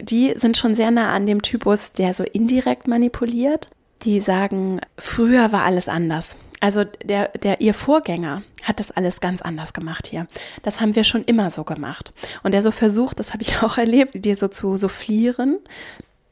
die 0.00 0.34
sind 0.36 0.56
schon 0.56 0.74
sehr 0.74 0.90
nah 0.90 1.12
an 1.12 1.26
dem 1.26 1.42
Typus, 1.42 1.92
der 1.92 2.14
so 2.14 2.24
indirekt 2.24 2.88
manipuliert. 2.88 3.70
Die 4.02 4.20
sagen, 4.20 4.80
früher 4.96 5.52
war 5.52 5.64
alles 5.64 5.88
anders. 5.88 6.36
Also 6.60 6.84
der, 6.84 7.28
der, 7.28 7.60
ihr 7.60 7.74
Vorgänger 7.74 8.42
hat 8.62 8.80
das 8.80 8.90
alles 8.90 9.20
ganz 9.20 9.42
anders 9.42 9.72
gemacht 9.72 10.06
hier. 10.06 10.26
Das 10.62 10.80
haben 10.80 10.96
wir 10.96 11.04
schon 11.04 11.24
immer 11.24 11.50
so 11.50 11.64
gemacht. 11.64 12.12
Und 12.42 12.52
der 12.52 12.62
so 12.62 12.70
versucht, 12.70 13.20
das 13.20 13.32
habe 13.32 13.42
ich 13.42 13.58
auch 13.62 13.78
erlebt, 13.78 14.24
dir 14.24 14.36
so 14.36 14.48
zu 14.48 14.76
soufflieren, 14.76 15.58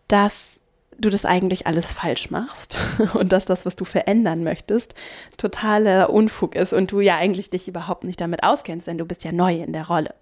dass 0.09 0.56
du 0.99 1.11
das 1.11 1.25
eigentlich 1.25 1.67
alles 1.67 1.93
falsch 1.93 2.31
machst 2.31 2.79
und 3.15 3.33
dass 3.33 3.45
das, 3.45 3.67
was 3.67 3.76
du 3.76 3.85
verändern 3.85 4.45
möchtest, 4.45 4.95
totaler 5.37 6.11
Unfug 6.11 6.55
ist 6.55 6.73
und 6.73 6.93
du 6.93 7.00
ja 7.00 7.17
eigentlich 7.17 7.50
dich 7.50 7.69
überhaupt 7.69 8.05
nicht 8.05 8.21
damit 8.21 8.43
auskennst, 8.43 8.87
denn 8.87 8.99
du 8.99 9.05
bist 9.05 9.25
ja 9.25 9.33
neu 9.33 9.55
in 9.55 9.73
der 9.73 9.87
Rolle. 9.87 10.15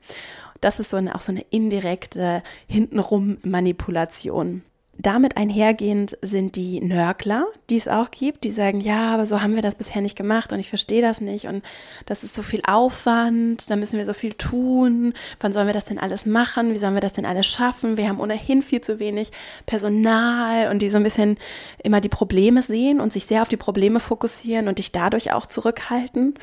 Das 0.60 0.80
ist 0.80 0.90
so 0.90 0.96
eine, 0.96 1.14
auch 1.14 1.20
so 1.20 1.32
eine 1.32 1.44
indirekte 1.50 2.42
hintenrum 2.66 3.38
Manipulation. 3.42 4.62
Damit 4.98 5.36
einhergehend 5.36 6.16
sind 6.22 6.54
die 6.54 6.80
Nörgler, 6.80 7.46
die 7.68 7.76
es 7.76 7.88
auch 7.88 8.12
gibt, 8.12 8.44
die 8.44 8.52
sagen, 8.52 8.80
ja, 8.80 9.12
aber 9.12 9.26
so 9.26 9.42
haben 9.42 9.56
wir 9.56 9.62
das 9.62 9.74
bisher 9.74 10.00
nicht 10.00 10.16
gemacht 10.16 10.52
und 10.52 10.60
ich 10.60 10.68
verstehe 10.68 11.02
das 11.02 11.20
nicht 11.20 11.46
und 11.46 11.64
das 12.06 12.22
ist 12.22 12.36
so 12.36 12.42
viel 12.42 12.62
Aufwand, 12.64 13.68
da 13.68 13.74
müssen 13.74 13.98
wir 13.98 14.06
so 14.06 14.14
viel 14.14 14.34
tun, 14.34 15.12
wann 15.40 15.52
sollen 15.52 15.66
wir 15.66 15.74
das 15.74 15.86
denn 15.86 15.98
alles 15.98 16.26
machen, 16.26 16.72
wie 16.72 16.76
sollen 16.76 16.94
wir 16.94 17.00
das 17.00 17.12
denn 17.12 17.26
alles 17.26 17.46
schaffen, 17.46 17.96
wir 17.96 18.08
haben 18.08 18.20
ohnehin 18.20 18.62
viel 18.62 18.82
zu 18.82 19.00
wenig 19.00 19.32
Personal 19.66 20.70
und 20.70 20.80
die 20.80 20.88
so 20.88 20.98
ein 20.98 21.04
bisschen 21.04 21.38
immer 21.82 22.00
die 22.00 22.08
Probleme 22.08 22.62
sehen 22.62 23.00
und 23.00 23.12
sich 23.12 23.26
sehr 23.26 23.42
auf 23.42 23.48
die 23.48 23.56
Probleme 23.56 23.98
fokussieren 23.98 24.68
und 24.68 24.78
dich 24.78 24.92
dadurch 24.92 25.32
auch 25.32 25.46
zurückhalten. 25.46 26.34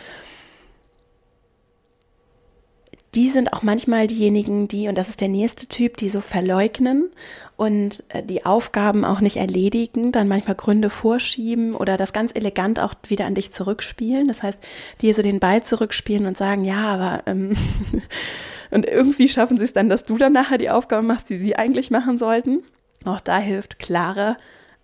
Die 3.15 3.29
sind 3.29 3.51
auch 3.51 3.61
manchmal 3.61 4.07
diejenigen, 4.07 4.69
die, 4.69 4.87
und 4.87 4.97
das 4.97 5.09
ist 5.09 5.19
der 5.19 5.27
nächste 5.27 5.67
Typ, 5.67 5.97
die 5.97 6.07
so 6.07 6.21
verleugnen 6.21 7.11
und 7.61 8.03
äh, 8.09 8.23
die 8.23 8.43
Aufgaben 8.43 9.05
auch 9.05 9.21
nicht 9.21 9.37
erledigen, 9.37 10.11
dann 10.11 10.27
manchmal 10.27 10.55
Gründe 10.55 10.89
vorschieben 10.89 11.75
oder 11.75 11.95
das 11.95 12.11
ganz 12.11 12.31
elegant 12.33 12.79
auch 12.79 12.95
wieder 13.07 13.27
an 13.27 13.35
dich 13.35 13.51
zurückspielen. 13.51 14.27
Das 14.27 14.41
heißt, 14.41 14.59
die 15.01 15.13
so 15.13 15.21
den 15.21 15.39
Ball 15.39 15.61
zurückspielen 15.61 16.25
und 16.25 16.35
sagen, 16.35 16.65
ja, 16.65 16.87
aber 16.87 17.21
ähm, 17.27 17.55
und 18.71 18.87
irgendwie 18.87 19.27
schaffen 19.27 19.59
sie 19.59 19.65
es 19.65 19.73
dann, 19.73 19.89
dass 19.89 20.05
du 20.05 20.17
dann 20.17 20.33
nachher 20.33 20.57
die 20.57 20.71
Aufgaben 20.71 21.05
machst, 21.05 21.29
die 21.29 21.37
sie 21.37 21.55
eigentlich 21.55 21.91
machen 21.91 22.17
sollten. 22.17 22.63
Auch 23.05 23.21
da 23.21 23.37
hilft 23.37 23.77
klare 23.77 24.37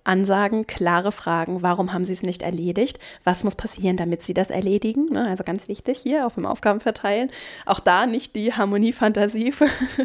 Ansagen, 0.07 0.67
klare 0.67 1.11
Fragen. 1.11 1.61
Warum 1.61 1.93
haben 1.93 2.05
sie 2.05 2.13
es 2.13 2.23
nicht 2.23 2.41
erledigt? 2.41 2.99
Was 3.23 3.43
muss 3.43 3.55
passieren, 3.55 3.97
damit 3.97 4.23
sie 4.23 4.33
das 4.33 4.49
erledigen? 4.49 5.07
Ne, 5.11 5.27
also 5.27 5.43
ganz 5.43 5.67
wichtig 5.67 5.99
hier, 5.99 6.25
auch 6.25 6.37
im 6.37 6.45
Aufgabenverteilen. 6.45 7.31
Auch 7.65 7.79
da 7.79 8.05
nicht 8.05 8.35
die 8.35 8.53
Harmoniefantasie 8.53 9.53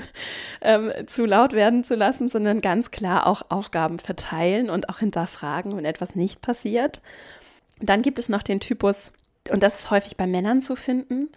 ähm, 0.61 0.91
zu 1.07 1.25
laut 1.25 1.53
werden 1.53 1.85
zu 1.85 1.95
lassen, 1.95 2.29
sondern 2.29 2.61
ganz 2.61 2.91
klar 2.91 3.27
auch 3.27 3.43
Aufgaben 3.49 3.99
verteilen 3.99 4.71
und 4.71 4.89
auch 4.89 4.99
hinterfragen, 4.99 5.77
wenn 5.77 5.85
etwas 5.85 6.15
nicht 6.15 6.43
passiert. 6.43 7.01
Dann 7.81 8.03
gibt 8.03 8.19
es 8.19 8.29
noch 8.29 8.43
den 8.43 8.61
Typus, 8.61 9.13
und 9.51 9.63
das 9.63 9.81
ist 9.81 9.91
häufig 9.91 10.17
bei 10.17 10.27
Männern 10.27 10.63
zu 10.63 10.77
finden, 10.77 11.29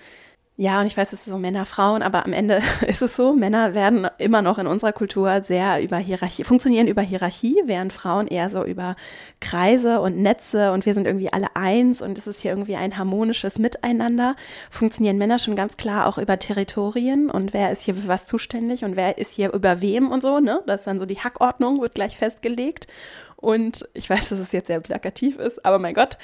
ja, 0.58 0.80
und 0.80 0.88
ich 0.88 0.96
weiß, 0.96 1.12
es 1.12 1.20
ist 1.20 1.26
so 1.26 1.38
Männer, 1.38 1.66
Frauen, 1.66 2.02
aber 2.02 2.26
am 2.26 2.32
Ende 2.32 2.62
ist 2.88 3.02
es 3.02 3.18
so, 3.18 3.34
Männer 3.34 3.74
werden 3.74 4.08
immer 4.20 4.42
noch 4.42 4.58
in 4.58 4.68
unserer 4.68 4.94
Kultur 4.94 5.42
sehr 5.42 5.84
über 5.84 5.98
Hierarchie, 5.98 6.46
funktionieren 6.46 6.88
über 6.88 7.02
Hierarchie, 7.02 7.62
während 7.66 7.92
Frauen 7.92 8.28
eher 8.28 8.50
so 8.50 8.64
über 8.64 8.96
Kreise 9.42 10.00
und 10.00 10.16
Netze 10.16 10.72
und 10.72 10.86
wir 10.86 10.94
sind 10.94 11.08
irgendwie 11.08 11.32
alle 11.34 11.54
eins 11.58 12.02
und 12.02 12.18
es 12.18 12.26
ist 12.26 12.40
hier 12.40 12.52
irgendwie 12.52 12.78
ein 12.78 12.98
harmonisches 12.98 13.60
Miteinander. 13.60 14.38
Funktionieren 14.70 15.18
Männer 15.18 15.40
schon 15.40 15.58
ganz 15.58 15.76
klar 15.76 16.08
auch 16.08 16.18
über 16.18 16.40
Territorien 16.40 17.30
und 17.30 17.54
wer 17.54 17.74
ist 17.74 17.84
hier 17.84 17.96
für 17.96 18.08
was 18.08 18.26
zuständig 18.26 18.86
und 18.86 18.96
wer 18.96 19.18
ist 19.18 19.34
hier 19.34 19.52
über 19.52 19.82
wem 19.82 20.10
und 20.10 20.22
so, 20.22 20.40
ne? 20.40 20.62
Das 20.68 20.82
ist 20.82 20.88
dann 20.88 21.00
so 21.00 21.06
die 21.06 21.20
Hackordnung, 21.20 21.82
wird 21.82 21.96
gleich 21.96 22.18
festgelegt. 22.18 22.88
Und 23.36 23.88
ich 23.94 24.10
weiß, 24.10 24.30
dass 24.30 24.40
es 24.40 24.54
jetzt 24.54 24.68
sehr 24.68 24.80
plakativ 24.80 25.38
ist, 25.38 25.66
aber 25.66 25.80
mein 25.80 25.94
Gott, 25.94 26.18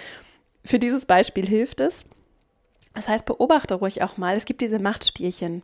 für 0.64 0.80
dieses 0.80 1.06
Beispiel 1.06 1.46
hilft 1.46 1.82
es 1.82 2.06
das 2.94 3.08
heißt, 3.08 3.26
beobachte 3.26 3.76
ruhig 3.76 4.04
auch 4.04 4.18
mal. 4.18 4.36
Es 4.36 4.44
gibt 4.44 4.62
diese 4.62 4.78
Machtspielchen, 4.78 5.64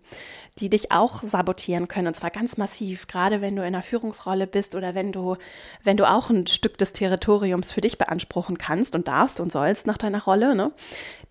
die 0.60 0.69
dich 0.69 0.91
auch 0.93 1.22
sabotieren 1.24 1.88
können, 1.88 2.07
und 2.07 2.15
zwar 2.15 2.31
ganz 2.31 2.57
massiv, 2.57 3.07
gerade 3.07 3.41
wenn 3.41 3.55
du 3.55 3.63
in 3.63 3.67
einer 3.67 3.84
Führungsrolle 3.84 4.48
bist 4.48 4.75
oder 4.75 4.96
wenn 4.96 5.12
du, 5.12 5.36
wenn 5.84 5.98
du 5.98 6.10
auch 6.10 6.29
ein 6.29 6.48
Stück 6.48 6.77
des 6.77 6.93
Territoriums 6.93 7.74
für 7.74 7.81
dich 7.81 7.98
beanspruchen 7.98 8.57
kannst 8.57 8.96
und 8.96 9.07
darfst 9.07 9.39
und 9.41 9.51
sollst 9.51 9.88
nach 9.88 9.98
deiner 9.98 10.24
Rolle, 10.24 10.55
ne? 10.55 10.72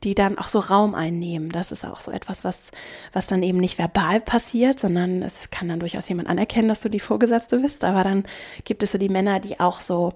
die 0.05 0.15
dann 0.15 0.39
auch 0.39 0.49
so 0.49 0.59
Raum 0.59 0.95
einnehmen. 0.95 1.51
Das 1.51 1.73
ist 1.73 1.85
auch 1.85 2.01
so 2.01 2.11
etwas, 2.11 2.45
was, 2.45 2.71
was 3.13 3.27
dann 3.27 3.43
eben 3.43 3.59
nicht 3.59 3.79
verbal 3.79 4.21
passiert, 4.21 4.79
sondern 4.79 5.23
es 5.23 5.51
kann 5.51 5.69
dann 5.69 5.81
durchaus 5.81 6.09
jemand 6.09 6.29
anerkennen, 6.29 6.69
dass 6.69 6.81
du 6.81 6.91
die 6.91 7.01
Vorgesetzte 7.01 7.59
bist. 7.59 7.83
Aber 7.83 8.05
dann 8.05 8.25
gibt 8.65 8.83
es 8.83 8.93
so 8.93 8.99
die 8.99 9.09
Männer, 9.09 9.41
die 9.41 9.59
auch 9.59 9.81
so 9.81 10.13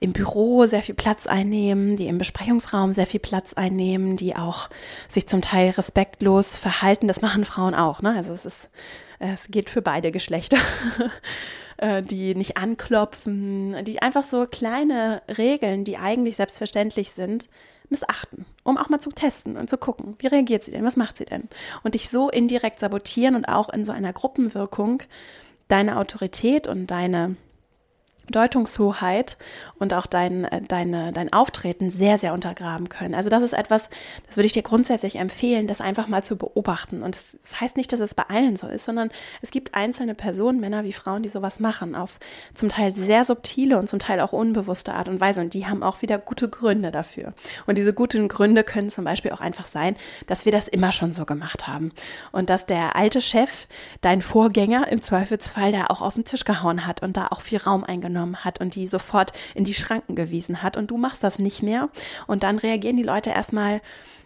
im 0.00 0.12
Büro 0.12 0.66
sehr 0.66 0.82
viel 0.82 0.94
Platz 0.94 1.26
einnehmen, 1.26 1.96
die 1.96 2.06
im 2.06 2.18
Besprechungsraum 2.18 2.94
sehr 2.94 3.06
viel 3.06 3.20
Platz 3.20 3.52
einnehmen, 3.52 4.16
die 4.16 4.34
auch 4.34 4.70
sich 5.18 5.28
zum 5.28 5.42
Teil 5.42 5.70
respektlos 5.70 6.54
verhalten. 6.54 7.08
Das 7.08 7.22
machen 7.22 7.44
Frauen 7.44 7.74
auch. 7.74 8.02
Ne? 8.02 8.14
Also 8.16 8.32
es 8.32 8.44
ist, 8.44 8.68
es 9.18 9.40
geht 9.48 9.68
für 9.68 9.82
beide 9.82 10.12
Geschlechter. 10.12 10.58
Äh, 11.80 12.02
die 12.02 12.34
nicht 12.34 12.56
anklopfen, 12.56 13.84
die 13.84 14.02
einfach 14.02 14.24
so 14.24 14.46
kleine 14.46 15.22
Regeln, 15.28 15.84
die 15.84 15.96
eigentlich 15.96 16.34
selbstverständlich 16.34 17.12
sind, 17.12 17.48
missachten, 17.88 18.46
um 18.64 18.76
auch 18.76 18.88
mal 18.88 18.98
zu 18.98 19.10
testen 19.10 19.56
und 19.56 19.70
zu 19.70 19.78
gucken, 19.78 20.16
wie 20.18 20.26
reagiert 20.26 20.64
sie 20.64 20.72
denn, 20.72 20.84
was 20.84 20.96
macht 20.96 21.18
sie 21.18 21.24
denn? 21.24 21.48
Und 21.84 21.94
dich 21.94 22.10
so 22.10 22.30
indirekt 22.30 22.80
sabotieren 22.80 23.36
und 23.36 23.44
auch 23.44 23.68
in 23.68 23.84
so 23.84 23.92
einer 23.92 24.12
Gruppenwirkung 24.12 25.04
deine 25.68 25.98
Autorität 25.98 26.66
und 26.66 26.88
deine 26.88 27.36
Deutungshoheit 28.30 29.36
und 29.78 29.94
auch 29.94 30.06
dein, 30.06 30.44
äh, 30.44 30.62
deine, 30.62 31.12
dein 31.12 31.32
Auftreten 31.32 31.90
sehr, 31.90 32.18
sehr 32.18 32.32
untergraben 32.32 32.88
können. 32.88 33.14
Also 33.14 33.30
das 33.30 33.42
ist 33.42 33.52
etwas, 33.52 33.88
das 34.26 34.36
würde 34.36 34.46
ich 34.46 34.52
dir 34.52 34.62
grundsätzlich 34.62 35.16
empfehlen, 35.16 35.66
das 35.66 35.80
einfach 35.80 36.08
mal 36.08 36.22
zu 36.22 36.36
beobachten. 36.36 37.02
Und 37.02 37.16
das 37.16 37.60
heißt 37.60 37.76
nicht, 37.76 37.92
dass 37.92 38.00
es 38.00 38.14
bei 38.14 38.24
allen 38.28 38.56
so 38.56 38.68
ist, 38.68 38.84
sondern 38.84 39.10
es 39.42 39.50
gibt 39.50 39.74
einzelne 39.74 40.14
Personen, 40.14 40.60
Männer 40.60 40.84
wie 40.84 40.92
Frauen, 40.92 41.22
die 41.22 41.28
sowas 41.28 41.60
machen, 41.60 41.94
auf 41.94 42.18
zum 42.54 42.68
Teil 42.68 42.94
sehr 42.94 43.24
subtile 43.24 43.78
und 43.78 43.88
zum 43.88 43.98
Teil 43.98 44.20
auch 44.20 44.32
unbewusste 44.32 44.94
Art 44.94 45.08
und 45.08 45.20
Weise. 45.20 45.40
Und 45.40 45.54
die 45.54 45.66
haben 45.66 45.82
auch 45.82 46.02
wieder 46.02 46.18
gute 46.18 46.48
Gründe 46.48 46.90
dafür. 46.90 47.32
Und 47.66 47.78
diese 47.78 47.92
guten 47.92 48.28
Gründe 48.28 48.64
können 48.64 48.90
zum 48.90 49.04
Beispiel 49.04 49.32
auch 49.32 49.40
einfach 49.40 49.66
sein, 49.66 49.96
dass 50.26 50.44
wir 50.44 50.52
das 50.52 50.68
immer 50.68 50.92
schon 50.92 51.12
so 51.12 51.24
gemacht 51.24 51.66
haben. 51.66 51.92
Und 52.32 52.50
dass 52.50 52.66
der 52.66 52.96
alte 52.96 53.20
Chef, 53.20 53.66
dein 54.00 54.22
Vorgänger 54.22 54.88
im 54.88 55.00
Zweifelsfall, 55.00 55.72
da 55.72 55.86
auch 55.86 56.02
auf 56.02 56.14
den 56.14 56.24
Tisch 56.24 56.44
gehauen 56.44 56.86
hat 56.86 57.02
und 57.02 57.16
da 57.16 57.28
auch 57.28 57.40
viel 57.40 57.58
Raum 57.58 57.84
eingenommen 57.84 58.17
genommen 58.18 58.44
hat 58.44 58.60
und 58.60 58.74
die 58.74 58.88
sofort 58.88 59.32
in 59.54 59.64
die 59.64 59.74
Schranken 59.74 60.14
gewiesen 60.14 60.62
hat 60.62 60.76
und 60.76 60.90
du 60.90 60.96
machst 60.96 61.22
das 61.22 61.38
nicht 61.38 61.62
mehr. 61.62 61.88
Und 62.26 62.42
dann 62.42 62.58
reagieren 62.58 62.96
die 62.96 63.02
Leute 63.02 63.30
erstmal 63.30 63.80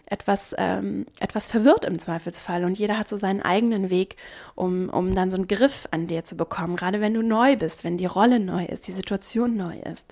etwas, 0.07 0.53
ähm, 0.57 1.05
etwas 1.19 1.47
verwirrt 1.47 1.85
im 1.85 1.97
Zweifelsfall 1.97 2.65
und 2.65 2.77
jeder 2.77 2.97
hat 2.97 3.07
so 3.07 3.17
seinen 3.17 3.41
eigenen 3.41 3.89
Weg, 3.89 4.17
um, 4.55 4.89
um 4.89 5.15
dann 5.15 5.29
so 5.29 5.37
einen 5.37 5.47
Griff 5.47 5.87
an 5.91 6.07
dir 6.07 6.23
zu 6.23 6.35
bekommen, 6.35 6.75
gerade 6.75 7.01
wenn 7.01 7.13
du 7.13 7.21
neu 7.21 7.55
bist, 7.55 7.83
wenn 7.83 7.97
die 7.97 8.05
Rolle 8.05 8.39
neu 8.39 8.65
ist, 8.65 8.87
die 8.87 8.91
Situation 8.91 9.55
neu 9.55 9.77
ist. 9.79 10.05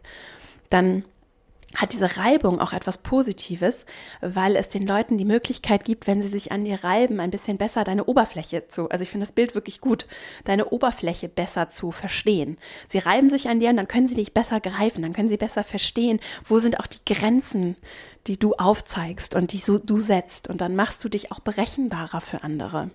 Dann 0.69 1.03
hat 1.75 1.93
diese 1.93 2.17
Reibung 2.17 2.59
auch 2.59 2.73
etwas 2.73 2.97
Positives, 2.99 3.85
weil 4.21 4.55
es 4.55 4.69
den 4.69 4.85
Leuten 4.85 5.17
die 5.17 5.25
Möglichkeit 5.25 5.85
gibt, 5.85 6.07
wenn 6.07 6.21
sie 6.21 6.29
sich 6.29 6.51
an 6.51 6.63
dir 6.63 6.83
reiben, 6.83 7.19
ein 7.19 7.31
bisschen 7.31 7.57
besser 7.57 7.83
deine 7.83 8.05
Oberfläche 8.05 8.67
zu, 8.67 8.89
also 8.89 9.03
ich 9.03 9.09
finde 9.09 9.25
das 9.25 9.33
Bild 9.33 9.55
wirklich 9.55 9.81
gut, 9.81 10.05
deine 10.43 10.69
Oberfläche 10.69 11.29
besser 11.29 11.69
zu 11.69 11.91
verstehen. 11.91 12.57
Sie 12.87 12.99
reiben 12.99 13.29
sich 13.29 13.49
an 13.49 13.59
dir 13.59 13.69
und 13.69 13.77
dann 13.77 13.87
können 13.87 14.07
sie 14.07 14.15
dich 14.15 14.33
besser 14.33 14.59
greifen, 14.59 15.01
dann 15.01 15.13
können 15.13 15.29
sie 15.29 15.37
besser 15.37 15.63
verstehen, 15.63 16.19
wo 16.45 16.59
sind 16.59 16.79
auch 16.79 16.87
die 16.87 17.13
Grenzen, 17.13 17.75
die 18.27 18.37
du 18.37 18.53
aufzeigst 18.53 19.35
und 19.35 19.51
die 19.51 19.57
so 19.57 19.77
du 19.77 19.99
setzt 19.99 20.47
und 20.47 20.61
dann 20.61 20.75
machst 20.75 21.03
du 21.03 21.09
dich 21.09 21.31
auch 21.31 21.39
berechenbarer 21.39 22.21
für 22.21 22.43
andere. 22.43 22.91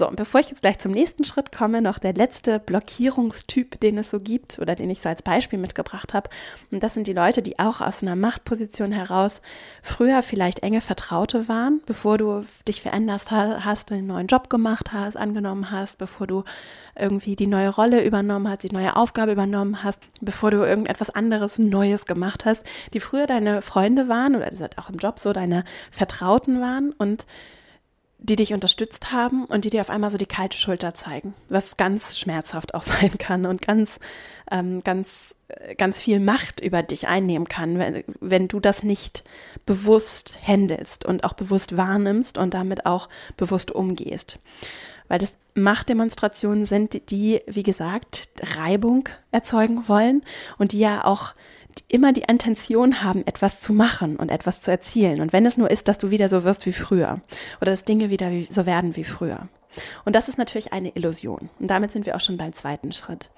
So, 0.00 0.08
und 0.08 0.16
bevor 0.16 0.40
ich 0.40 0.48
jetzt 0.48 0.62
gleich 0.62 0.78
zum 0.78 0.92
nächsten 0.92 1.24
Schritt 1.24 1.52
komme, 1.52 1.82
noch 1.82 1.98
der 1.98 2.14
letzte 2.14 2.58
Blockierungstyp, 2.58 3.78
den 3.80 3.98
es 3.98 4.08
so 4.08 4.18
gibt 4.18 4.58
oder 4.58 4.74
den 4.74 4.88
ich 4.88 5.02
so 5.02 5.10
als 5.10 5.20
Beispiel 5.20 5.58
mitgebracht 5.58 6.14
habe. 6.14 6.30
Und 6.70 6.82
das 6.82 6.94
sind 6.94 7.06
die 7.06 7.12
Leute, 7.12 7.42
die 7.42 7.58
auch 7.58 7.82
aus 7.82 8.02
einer 8.02 8.16
Machtposition 8.16 8.92
heraus 8.92 9.42
früher 9.82 10.22
vielleicht 10.22 10.60
enge 10.60 10.80
Vertraute 10.80 11.48
waren, 11.48 11.82
bevor 11.84 12.16
du 12.16 12.46
dich 12.66 12.80
verändert 12.80 13.30
hast, 13.30 13.92
einen 13.92 14.06
neuen 14.06 14.26
Job 14.26 14.48
gemacht 14.48 14.90
hast, 14.94 15.18
angenommen 15.18 15.70
hast, 15.70 15.98
bevor 15.98 16.26
du 16.26 16.44
irgendwie 16.98 17.36
die 17.36 17.46
neue 17.46 17.68
Rolle 17.68 18.02
übernommen 18.02 18.48
hast, 18.48 18.62
die 18.62 18.72
neue 18.72 18.96
Aufgabe 18.96 19.32
übernommen 19.32 19.82
hast, 19.82 20.00
bevor 20.22 20.50
du 20.50 20.64
irgendetwas 20.64 21.10
anderes 21.10 21.58
Neues 21.58 22.06
gemacht 22.06 22.46
hast, 22.46 22.64
die 22.94 23.00
früher 23.00 23.26
deine 23.26 23.60
Freunde 23.60 24.08
waren 24.08 24.34
oder 24.34 24.48
auch 24.78 24.88
im 24.88 24.96
Job 24.96 25.18
so 25.20 25.34
deine 25.34 25.64
Vertrauten 25.90 26.62
waren 26.62 26.94
und 26.96 27.26
die 28.22 28.36
dich 28.36 28.52
unterstützt 28.52 29.12
haben 29.12 29.44
und 29.46 29.64
die 29.64 29.70
dir 29.70 29.80
auf 29.80 29.90
einmal 29.90 30.10
so 30.10 30.18
die 30.18 30.26
kalte 30.26 30.58
Schulter 30.58 30.94
zeigen, 30.94 31.34
was 31.48 31.76
ganz 31.76 32.18
schmerzhaft 32.18 32.74
auch 32.74 32.82
sein 32.82 33.16
kann 33.18 33.46
und 33.46 33.62
ganz, 33.62 33.98
ähm, 34.50 34.82
ganz, 34.84 35.34
äh, 35.48 35.74
ganz 35.74 35.98
viel 36.00 36.20
Macht 36.20 36.60
über 36.60 36.82
dich 36.82 37.08
einnehmen 37.08 37.48
kann, 37.48 37.78
wenn, 37.78 38.04
wenn 38.20 38.48
du 38.48 38.60
das 38.60 38.82
nicht 38.82 39.24
bewusst 39.66 40.38
handelst 40.46 41.04
und 41.04 41.24
auch 41.24 41.32
bewusst 41.32 41.76
wahrnimmst 41.76 42.38
und 42.38 42.54
damit 42.54 42.86
auch 42.86 43.08
bewusst 43.36 43.70
umgehst. 43.70 44.38
Weil 45.08 45.18
das 45.18 45.32
Machtdemonstrationen 45.54 46.64
sind, 46.64 47.10
die, 47.10 47.40
wie 47.46 47.64
gesagt, 47.64 48.28
Reibung 48.56 49.08
erzeugen 49.32 49.88
wollen 49.88 50.22
und 50.58 50.72
die 50.72 50.78
ja 50.78 51.04
auch 51.04 51.34
immer 51.88 52.12
die 52.12 52.24
Intention 52.28 53.02
haben, 53.02 53.26
etwas 53.26 53.60
zu 53.60 53.72
machen 53.72 54.16
und 54.16 54.30
etwas 54.30 54.60
zu 54.60 54.70
erzielen. 54.70 55.20
Und 55.20 55.32
wenn 55.32 55.46
es 55.46 55.56
nur 55.56 55.70
ist, 55.70 55.88
dass 55.88 55.98
du 55.98 56.10
wieder 56.10 56.28
so 56.28 56.44
wirst 56.44 56.66
wie 56.66 56.72
früher 56.72 57.20
oder 57.60 57.70
dass 57.70 57.84
Dinge 57.84 58.10
wieder 58.10 58.30
so 58.48 58.66
werden 58.66 58.96
wie 58.96 59.04
früher. 59.04 59.48
Und 60.04 60.16
das 60.16 60.28
ist 60.28 60.38
natürlich 60.38 60.72
eine 60.72 60.90
Illusion. 60.96 61.48
Und 61.58 61.68
damit 61.68 61.92
sind 61.92 62.06
wir 62.06 62.16
auch 62.16 62.20
schon 62.20 62.36
beim 62.36 62.52
zweiten 62.52 62.92
Schritt. 62.92 63.30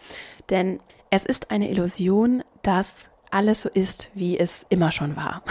Denn 0.51 0.81
es 1.11 1.25
ist 1.25 1.51
eine 1.51 1.71
Illusion, 1.71 2.43
dass 2.63 3.11
alles 3.31 3.63
so 3.63 3.69
ist, 3.69 4.11
wie 4.15 4.39
es 4.39 4.65
immer 4.69 4.93
schon 4.93 5.17
war. 5.17 5.43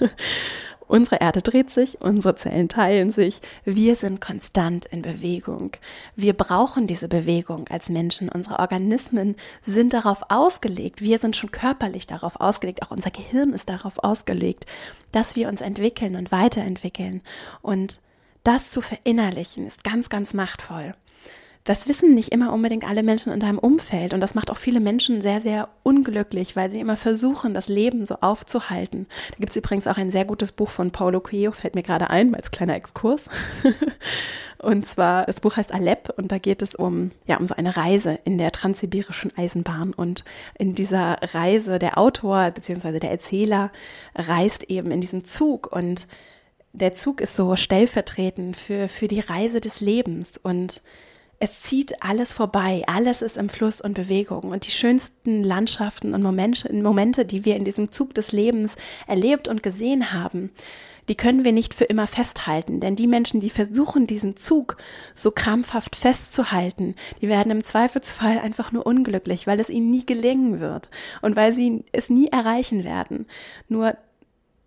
Unsere 0.92 1.22
Erde 1.22 1.40
dreht 1.40 1.70
sich, 1.70 2.02
unsere 2.02 2.34
Zellen 2.34 2.68
teilen 2.68 3.12
sich, 3.12 3.40
wir 3.64 3.96
sind 3.96 4.20
konstant 4.20 4.84
in 4.84 5.00
Bewegung. 5.00 5.70
Wir 6.16 6.34
brauchen 6.34 6.86
diese 6.86 7.08
Bewegung 7.08 7.66
als 7.70 7.88
Menschen. 7.88 8.28
Unsere 8.28 8.58
Organismen 8.58 9.36
sind 9.62 9.94
darauf 9.94 10.22
ausgelegt, 10.28 11.00
wir 11.00 11.18
sind 11.18 11.34
schon 11.34 11.50
körperlich 11.50 12.06
darauf 12.06 12.38
ausgelegt, 12.38 12.82
auch 12.82 12.90
unser 12.90 13.10
Gehirn 13.10 13.54
ist 13.54 13.70
darauf 13.70 14.04
ausgelegt, 14.04 14.66
dass 15.12 15.34
wir 15.34 15.48
uns 15.48 15.62
entwickeln 15.62 16.14
und 16.14 16.30
weiterentwickeln. 16.30 17.22
Und 17.62 17.98
das 18.44 18.70
zu 18.70 18.82
verinnerlichen 18.82 19.66
ist 19.66 19.84
ganz, 19.84 20.10
ganz 20.10 20.34
machtvoll. 20.34 20.94
Das 21.64 21.86
wissen 21.86 22.16
nicht 22.16 22.32
immer 22.32 22.52
unbedingt 22.52 22.82
alle 22.82 23.04
Menschen 23.04 23.32
in 23.32 23.38
deinem 23.38 23.58
Umfeld 23.58 24.14
und 24.14 24.20
das 24.20 24.34
macht 24.34 24.50
auch 24.50 24.56
viele 24.56 24.80
Menschen 24.80 25.20
sehr, 25.20 25.40
sehr 25.40 25.68
unglücklich, 25.84 26.56
weil 26.56 26.72
sie 26.72 26.80
immer 26.80 26.96
versuchen, 26.96 27.54
das 27.54 27.68
Leben 27.68 28.04
so 28.04 28.16
aufzuhalten. 28.20 29.06
Da 29.30 29.36
gibt 29.36 29.50
es 29.50 29.56
übrigens 29.56 29.86
auch 29.86 29.96
ein 29.96 30.10
sehr 30.10 30.24
gutes 30.24 30.50
Buch 30.50 30.70
von 30.70 30.90
Paulo 30.90 31.20
Coelho, 31.20 31.52
fällt 31.52 31.76
mir 31.76 31.84
gerade 31.84 32.10
ein, 32.10 32.34
als 32.34 32.50
kleiner 32.50 32.74
Exkurs. 32.74 33.30
und 34.58 34.86
zwar, 34.86 35.26
das 35.26 35.40
Buch 35.40 35.56
heißt 35.56 35.72
Alep 35.72 36.12
und 36.16 36.32
da 36.32 36.38
geht 36.38 36.62
es 36.62 36.74
um, 36.74 37.12
ja, 37.26 37.36
um 37.36 37.46
so 37.46 37.54
eine 37.54 37.76
Reise 37.76 38.18
in 38.24 38.38
der 38.38 38.50
transsibirischen 38.50 39.30
Eisenbahn 39.36 39.92
und 39.92 40.24
in 40.58 40.74
dieser 40.74 41.18
Reise 41.22 41.78
der 41.78 41.96
Autor 41.96 42.50
bzw. 42.50 42.98
der 42.98 43.12
Erzähler 43.12 43.70
reist 44.16 44.64
eben 44.64 44.90
in 44.90 45.00
diesem 45.00 45.24
Zug 45.24 45.70
und 45.70 46.08
der 46.72 46.94
Zug 46.96 47.20
ist 47.20 47.36
so 47.36 47.54
stellvertretend 47.54 48.56
für, 48.56 48.88
für 48.88 49.06
die 49.06 49.20
Reise 49.20 49.60
des 49.60 49.80
Lebens 49.80 50.38
und 50.38 50.82
es 51.42 51.60
zieht 51.60 52.04
alles 52.04 52.32
vorbei, 52.32 52.84
alles 52.86 53.20
ist 53.20 53.36
im 53.36 53.48
Fluss 53.48 53.80
und 53.80 53.94
Bewegung. 53.94 54.52
Und 54.52 54.64
die 54.64 54.70
schönsten 54.70 55.42
Landschaften 55.42 56.14
und 56.14 56.22
Momente, 56.22 57.24
die 57.24 57.44
wir 57.44 57.56
in 57.56 57.64
diesem 57.64 57.90
Zug 57.90 58.14
des 58.14 58.30
Lebens 58.30 58.76
erlebt 59.08 59.48
und 59.48 59.60
gesehen 59.60 60.12
haben, 60.12 60.52
die 61.08 61.16
können 61.16 61.44
wir 61.44 61.50
nicht 61.50 61.74
für 61.74 61.82
immer 61.82 62.06
festhalten. 62.06 62.78
Denn 62.78 62.94
die 62.94 63.08
Menschen, 63.08 63.40
die 63.40 63.50
versuchen, 63.50 64.06
diesen 64.06 64.36
Zug 64.36 64.76
so 65.16 65.32
krampfhaft 65.32 65.96
festzuhalten, 65.96 66.94
die 67.20 67.28
werden 67.28 67.50
im 67.50 67.64
Zweifelsfall 67.64 68.38
einfach 68.38 68.70
nur 68.70 68.86
unglücklich, 68.86 69.48
weil 69.48 69.58
es 69.58 69.68
ihnen 69.68 69.90
nie 69.90 70.06
gelingen 70.06 70.60
wird 70.60 70.90
und 71.22 71.34
weil 71.34 71.52
sie 71.52 71.84
es 71.90 72.08
nie 72.08 72.28
erreichen 72.28 72.84
werden. 72.84 73.26
Nur 73.68 73.96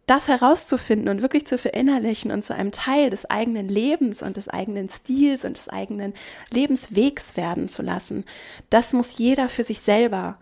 das 0.05 0.27
herauszufinden 0.27 1.09
und 1.09 1.21
wirklich 1.21 1.47
zu 1.47 1.57
verinnerlichen 1.57 2.31
und 2.31 2.43
zu 2.43 2.53
einem 2.53 2.71
Teil 2.71 3.09
des 3.09 3.29
eigenen 3.29 3.67
Lebens 3.67 4.21
und 4.21 4.37
des 4.37 4.47
eigenen 4.47 4.89
Stils 4.89 5.45
und 5.45 5.57
des 5.57 5.67
eigenen 5.67 6.13
Lebenswegs 6.51 7.35
werden 7.35 7.69
zu 7.69 7.81
lassen, 7.81 8.23
das 8.69 8.93
muss 8.93 9.17
jeder 9.17 9.49
für 9.49 9.63
sich 9.63 9.79
selber 9.79 10.37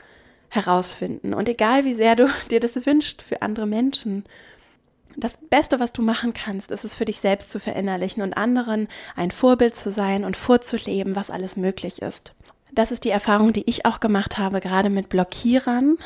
herausfinden. 0.49 1.33
Und 1.33 1.47
egal 1.47 1.85
wie 1.85 1.93
sehr 1.93 2.15
du 2.15 2.29
dir 2.51 2.59
das 2.59 2.85
wünschst 2.85 3.21
für 3.21 3.41
andere 3.41 3.65
Menschen, 3.65 4.25
das 5.15 5.37
Beste, 5.37 5.79
was 5.79 5.93
du 5.93 6.01
machen 6.01 6.33
kannst, 6.33 6.71
ist 6.71 6.83
es 6.83 6.95
für 6.95 7.05
dich 7.05 7.19
selbst 7.19 7.51
zu 7.51 7.59
verinnerlichen 7.59 8.23
und 8.23 8.35
anderen 8.35 8.87
ein 9.15 9.29
Vorbild 9.29 9.75
zu 9.75 9.91
sein 9.91 10.25
und 10.25 10.35
vorzuleben, 10.35 11.15
was 11.15 11.29
alles 11.29 11.55
möglich 11.55 12.01
ist 12.01 12.33
das 12.73 12.91
ist 12.91 13.03
die 13.03 13.09
Erfahrung, 13.09 13.53
die 13.53 13.69
ich 13.69 13.85
auch 13.85 13.99
gemacht 13.99 14.37
habe, 14.37 14.59
gerade 14.59 14.89
mit 14.89 15.09
Blockierern 15.09 15.97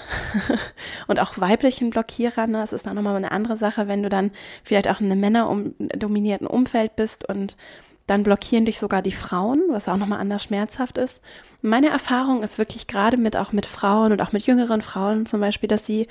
und 1.07 1.19
auch 1.19 1.38
weiblichen 1.39 1.89
Blockierern. 1.89 2.53
Das 2.53 2.74
ist 2.74 2.86
dann 2.86 2.95
nochmal 2.95 3.15
eine 3.15 3.31
andere 3.31 3.57
Sache, 3.57 3.88
wenn 3.88 4.03
du 4.03 4.09
dann 4.09 4.31
vielleicht 4.63 4.89
auch 4.89 5.00
in 5.00 5.12
einem 5.12 5.21
männerdominierten 5.21 6.47
Umfeld 6.47 6.95
bist 6.95 7.27
und 7.27 7.55
dann 8.05 8.24
blockieren 8.24 8.65
dich 8.65 8.79
sogar 8.79 9.01
die 9.01 9.12
Frauen, 9.12 9.62
was 9.69 9.88
auch 9.88 9.97
nochmal 9.97 10.19
anders 10.19 10.43
schmerzhaft 10.43 10.97
ist. 10.97 11.21
Meine 11.62 11.89
Erfahrung 11.89 12.43
ist 12.43 12.57
wirklich 12.57 12.88
gerade 12.88 13.17
mit 13.17 13.38
auch 13.38 13.51
mit 13.51 13.65
Frauen 13.65 14.12
und 14.12 14.21
auch 14.21 14.31
mit 14.31 14.45
jüngeren 14.45 14.81
Frauen 14.81 15.25
zum 15.25 15.39
Beispiel, 15.39 15.67
dass 15.67 15.86
sie 15.86 16.07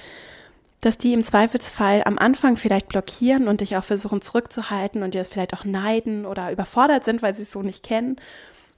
dass 0.82 0.98
die 0.98 1.14
im 1.14 1.25
Zweifelsfall 1.25 2.02
am 2.04 2.18
Anfang 2.18 2.56
vielleicht 2.56 2.88
blockieren 2.88 3.48
und 3.48 3.62
dich 3.62 3.76
auch 3.76 3.82
versuchen 3.82 4.20
zurückzuhalten 4.20 5.02
und 5.02 5.14
dir 5.14 5.20
das 5.20 5.28
vielleicht 5.28 5.54
auch 5.54 5.64
neiden 5.64 6.26
oder 6.26 6.52
überfordert 6.52 7.02
sind, 7.02 7.22
weil 7.22 7.34
sie 7.34 7.42
es 7.42 7.50
so 7.50 7.62
nicht 7.62 7.82
kennen 7.82 8.16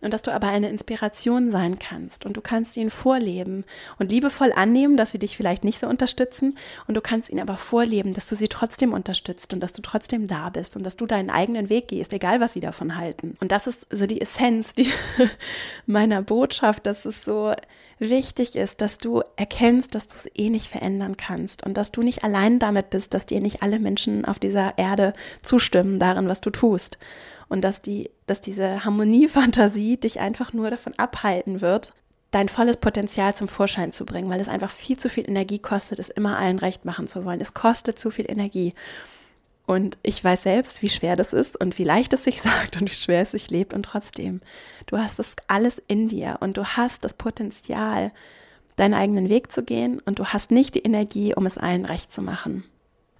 und 0.00 0.14
dass 0.14 0.23
du 0.23 0.33
aber 0.33 0.49
eine 0.49 0.69
Inspiration 0.69 1.50
sein 1.50 1.78
kannst. 1.78 2.25
Und 2.25 2.37
du 2.37 2.40
kannst 2.40 2.76
ihnen 2.76 2.90
vorleben 2.90 3.64
und 3.99 4.11
liebevoll 4.11 4.52
annehmen, 4.52 4.97
dass 4.97 5.12
sie 5.12 5.19
dich 5.19 5.37
vielleicht 5.37 5.64
nicht 5.64 5.81
so 5.81 5.88
unterstützen. 5.88 6.57
Und 6.87 6.97
du 6.97 7.00
kannst 7.00 7.31
ihnen 7.31 7.40
aber 7.40 7.57
vorleben, 7.57 8.14
dass 8.14 8.28
du 8.28 8.37
sie 8.37 8.49
trotzdem 8.49 8.93
unterstützt 8.93 9.52
und 9.52 9.61
dass 9.61 9.73
du 9.73 9.83
trotzdem 9.83 10.28
da 10.28 10.50
bist 10.50 10.76
und 10.76 10.85
dass 10.85 10.97
du 10.97 11.07
deinen 11.07 11.31
eigenen 11.31 11.69
Weg 11.69 11.88
gehst, 11.88 12.12
egal 12.12 12.40
was 12.40 12.52
sie 12.52 12.61
davon 12.61 12.97
halten. 12.97 13.35
Und 13.40 13.50
das 13.50 13.67
ist 13.67 13.87
so 13.90 14.07
die 14.07 14.21
Essenz 14.21 14.73
die 14.73 14.90
meiner 15.87 16.23
Botschaft, 16.23 16.87
dass 16.87 17.05
es 17.05 17.25
so 17.25 17.52
wichtig 17.99 18.55
ist, 18.55 18.81
dass 18.81 18.99
du 18.99 19.23
erkennst, 19.37 19.95
dass 19.95 20.07
du 20.07 20.14
es 20.14 20.31
eh 20.35 20.50
nicht 20.50 20.71
verändern 20.71 21.17
kannst 21.17 21.64
und 21.64 21.75
dass 21.76 21.90
du 21.90 22.02
nicht 22.02 22.23
allein 22.23 22.61
damit 22.61 22.90
bist, 22.90 23.14
dass 23.14 23.26
dir 23.26 23.40
nicht 23.40 23.62
alle 23.62 23.81
Menschen 23.81 24.25
auf 24.25 24.38
dieser 24.38 24.78
Erde 24.78 25.14
zustimmen 25.43 25.99
darin, 25.99 26.28
was 26.28 26.40
du 26.40 26.50
tust 26.50 26.99
und 27.49 27.62
dass 27.62 27.83
die, 27.83 28.11
dass 28.26 28.40
diese 28.40 28.85
Harmoniefantasie 28.85 29.97
dich 29.97 30.21
einfach 30.21 30.52
nur 30.52 30.71
davon 30.71 30.95
abhalten 30.99 31.61
wird, 31.61 31.93
dein 32.31 32.49
volles 32.49 32.76
Potenzial 32.76 33.35
zum 33.35 33.49
Vorschein 33.49 33.93
zu 33.93 34.05
bringen, 34.05 34.28
weil 34.28 34.40
es 34.40 34.49
einfach 34.49 34.71
viel 34.71 34.99
zu 34.99 35.09
viel 35.09 35.28
Energie 35.28 35.59
kostet, 35.59 35.99
es 35.99 36.11
immer 36.11 36.38
allen 36.38 36.59
recht 36.59 36.85
machen 36.85 37.09
zu 37.09 37.25
wollen. 37.25 37.40
Es 37.40 37.55
kostet 37.55 37.99
zu 37.99 38.11
viel 38.11 38.31
Energie. 38.31 38.75
Und 39.67 39.99
ich 40.02 40.23
weiß 40.23 40.43
selbst, 40.43 40.83
wie 40.83 40.88
schwer 40.88 41.14
das 41.17 41.33
ist 41.33 41.59
und 41.59 41.78
wie 41.78 41.85
leicht 41.85 42.12
es 42.12 42.25
sich 42.25 42.40
sagt 42.43 42.81
und 42.81 42.90
wie 42.90 42.95
schwer 42.95 43.23
es 43.23 43.33
sich 43.33 43.50
lebt. 43.50 43.73
Und 43.73 43.85
trotzdem, 43.85 44.40
du 44.87 44.99
hast 44.99 45.19
das 45.19 45.35
alles 45.47 45.81
in 45.88 46.09
dir 46.09 46.38
und 46.40 46.57
du 46.57 46.64
hast 46.64 47.05
das 47.05 47.14
Potenzial, 47.14 48.12
deinen 48.76 48.95
eigenen 48.95 49.28
Weg 49.28 49.50
zu 49.50 49.62
gehen 49.62 50.00
und 50.05 50.19
du 50.19 50.26
hast 50.26 50.50
nicht 50.50 50.75
die 50.75 50.83
Energie, 50.83 51.35
um 51.35 51.47
es 51.47 51.59
allen 51.59 51.85
recht 51.85 52.12
zu 52.12 52.23
machen. 52.23 52.64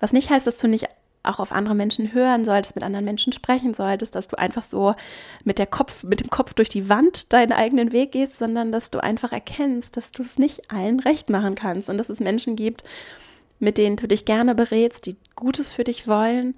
Was 0.01 0.13
nicht 0.13 0.31
heißt, 0.31 0.47
dass 0.47 0.57
du 0.57 0.69
nicht 0.69 0.87
auch 1.23 1.41
auf 1.41 1.53
andere 1.53 1.75
Menschen 1.75 2.13
hören 2.13 2.45
solltest, 2.45 2.75
mit 2.75 2.85
anderen 2.85 3.05
Menschen 3.05 3.33
sprechen 3.33 3.75
solltest, 3.75 4.15
dass 4.15 4.29
du 4.29 4.39
einfach 4.39 4.63
so 4.63 4.95
mit, 5.45 5.59
der 5.59 5.67
Kopf, 5.67 6.05
mit 6.05 6.21
dem 6.21 6.31
Kopf 6.31 6.55
durch 6.55 6.69
die 6.69 6.89
Wand 6.89 7.33
deinen 7.33 7.53
eigenen 7.53 7.93
Weg 7.93 8.13
gehst, 8.13 8.39
sondern 8.39 8.73
dass 8.73 8.91
du 8.91 9.03
einfach 9.03 9.33
erkennst, 9.33 9.97
dass 9.97 10.11
du 10.11 10.23
es 10.23 10.39
nicht 10.39 10.71
allen 10.71 11.01
recht 11.01 11.31
machen 11.31 11.55
kannst 11.55 11.91
und 11.91 11.99
dass 11.99 12.09
es 12.09 12.21
Menschen 12.21 12.57
gibt, 12.57 12.85
mit 13.59 13.79
denen 13.79 13.97
du 13.97 14.07
dich 14.07 14.25
gerne 14.25 14.55
berätst, 14.55 15.07
die 15.07 15.17
Gutes 15.35 15.69
für 15.69 15.85
dich 15.85 16.07
wollen, 16.07 16.55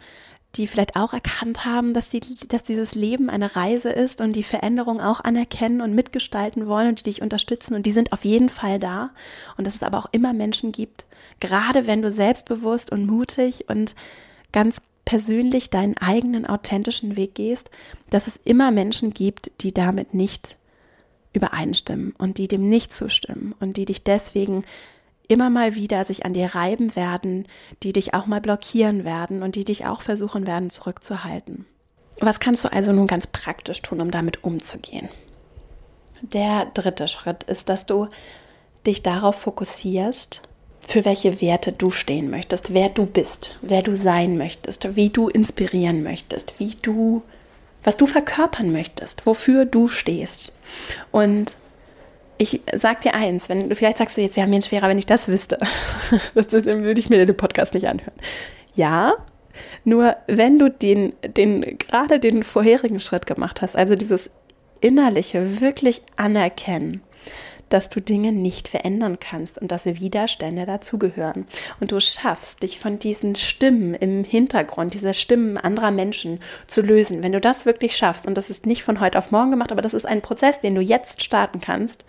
die 0.56 0.66
vielleicht 0.66 0.96
auch 0.96 1.12
erkannt 1.12 1.64
haben, 1.64 1.94
dass, 1.94 2.08
die, 2.08 2.20
dass 2.48 2.64
dieses 2.64 2.94
Leben 2.94 3.30
eine 3.30 3.54
Reise 3.54 3.90
ist 3.90 4.20
und 4.20 4.34
die 4.34 4.42
Veränderung 4.42 5.00
auch 5.00 5.20
anerkennen 5.20 5.80
und 5.80 5.94
mitgestalten 5.94 6.66
wollen 6.66 6.88
und 6.88 7.00
die 7.00 7.04
dich 7.04 7.22
unterstützen. 7.22 7.74
Und 7.74 7.86
die 7.86 7.92
sind 7.92 8.12
auf 8.12 8.24
jeden 8.24 8.48
Fall 8.48 8.80
da. 8.80 9.10
Und 9.56 9.66
dass 9.66 9.76
es 9.76 9.82
aber 9.82 9.98
auch 9.98 10.08
immer 10.10 10.32
Menschen 10.32 10.72
gibt, 10.72 11.06
gerade 11.38 11.86
wenn 11.86 12.02
du 12.02 12.10
selbstbewusst 12.10 12.90
und 12.90 13.06
mutig 13.06 13.68
und 13.68 13.94
ganz 14.52 14.80
persönlich 15.04 15.70
deinen 15.70 15.96
eigenen 15.98 16.46
authentischen 16.46 17.16
Weg 17.16 17.34
gehst, 17.34 17.70
dass 18.10 18.26
es 18.26 18.38
immer 18.44 18.70
Menschen 18.70 19.12
gibt, 19.12 19.50
die 19.62 19.72
damit 19.74 20.14
nicht 20.14 20.56
übereinstimmen 21.32 22.14
und 22.18 22.38
die 22.38 22.48
dem 22.48 22.68
nicht 22.68 22.94
zustimmen 22.94 23.54
und 23.60 23.76
die 23.76 23.84
dich 23.84 24.04
deswegen 24.04 24.64
immer 25.28 25.48
mal 25.48 25.74
wieder 25.76 26.04
sich 26.04 26.24
an 26.26 26.34
dir 26.34 26.54
reiben 26.54 26.96
werden, 26.96 27.46
die 27.82 27.92
dich 27.92 28.14
auch 28.14 28.26
mal 28.26 28.40
blockieren 28.40 29.04
werden 29.04 29.42
und 29.42 29.54
die 29.54 29.64
dich 29.64 29.86
auch 29.86 30.02
versuchen 30.02 30.46
werden 30.46 30.70
zurückzuhalten. 30.70 31.66
Was 32.18 32.40
kannst 32.40 32.64
du 32.64 32.72
also 32.72 32.92
nun 32.92 33.06
ganz 33.06 33.26
praktisch 33.28 33.80
tun, 33.80 34.00
um 34.00 34.10
damit 34.10 34.42
umzugehen? 34.42 35.08
Der 36.20 36.66
dritte 36.74 37.08
Schritt 37.08 37.44
ist, 37.44 37.68
dass 37.68 37.86
du 37.86 38.08
dich 38.86 39.02
darauf 39.02 39.36
fokussierst, 39.36 40.42
für 40.80 41.04
welche 41.04 41.40
Werte 41.40 41.72
du 41.72 41.90
stehen 41.90 42.30
möchtest, 42.30 42.74
wer 42.74 42.88
du 42.88 43.06
bist, 43.06 43.56
wer 43.62 43.82
du 43.82 43.94
sein 43.94 44.36
möchtest, 44.38 44.96
wie 44.96 45.10
du 45.10 45.28
inspirieren 45.28 46.02
möchtest, 46.02 46.54
wie 46.58 46.76
du, 46.82 47.22
was 47.84 47.96
du 47.96 48.06
verkörpern 48.06 48.72
möchtest, 48.72 49.26
wofür 49.26 49.64
du 49.64 49.88
stehst. 49.88 50.52
Und 51.10 51.56
ich 52.38 52.62
sag 52.74 53.02
dir 53.02 53.14
eins, 53.14 53.48
wenn 53.48 53.68
du 53.68 53.76
vielleicht 53.76 53.98
sagst 53.98 54.16
du 54.16 54.22
jetzt, 54.22 54.36
ja, 54.36 54.46
mir 54.46 54.62
schwerer, 54.62 54.88
wenn 54.88 54.98
ich 54.98 55.06
das 55.06 55.28
wüsste, 55.28 55.58
dann 56.34 56.84
würde 56.84 57.00
ich 57.00 57.10
mir 57.10 57.24
den 57.24 57.36
Podcast 57.36 57.74
nicht 57.74 57.86
anhören. 57.86 58.14
Ja, 58.74 59.14
nur 59.84 60.16
wenn 60.26 60.58
du 60.58 60.70
den, 60.70 61.12
den, 61.22 61.78
gerade 61.78 62.18
den 62.18 62.42
vorherigen 62.42 63.00
Schritt 63.00 63.26
gemacht 63.26 63.60
hast, 63.60 63.76
also 63.76 63.94
dieses 63.94 64.30
innerliche, 64.80 65.60
wirklich 65.60 66.02
anerkennen, 66.16 67.02
dass 67.70 67.88
du 67.88 68.00
Dinge 68.00 68.32
nicht 68.32 68.68
verändern 68.68 69.18
kannst 69.18 69.58
und 69.58 69.72
dass 69.72 69.86
Widerstände 69.86 70.66
dazugehören. 70.66 71.46
Und 71.80 71.92
du 71.92 72.00
schaffst, 72.00 72.62
dich 72.62 72.78
von 72.78 72.98
diesen 72.98 73.36
Stimmen 73.36 73.94
im 73.94 74.24
Hintergrund, 74.24 74.94
dieser 74.94 75.14
Stimmen 75.14 75.56
anderer 75.56 75.90
Menschen 75.90 76.40
zu 76.66 76.82
lösen. 76.82 77.22
Wenn 77.22 77.32
du 77.32 77.40
das 77.40 77.66
wirklich 77.66 77.96
schaffst, 77.96 78.26
und 78.26 78.36
das 78.36 78.50
ist 78.50 78.66
nicht 78.66 78.82
von 78.82 79.00
heute 79.00 79.18
auf 79.18 79.30
morgen 79.30 79.50
gemacht, 79.50 79.72
aber 79.72 79.82
das 79.82 79.94
ist 79.94 80.06
ein 80.06 80.20
Prozess, 80.20 80.60
den 80.60 80.74
du 80.74 80.80
jetzt 80.80 81.22
starten 81.22 81.60
kannst, 81.60 82.04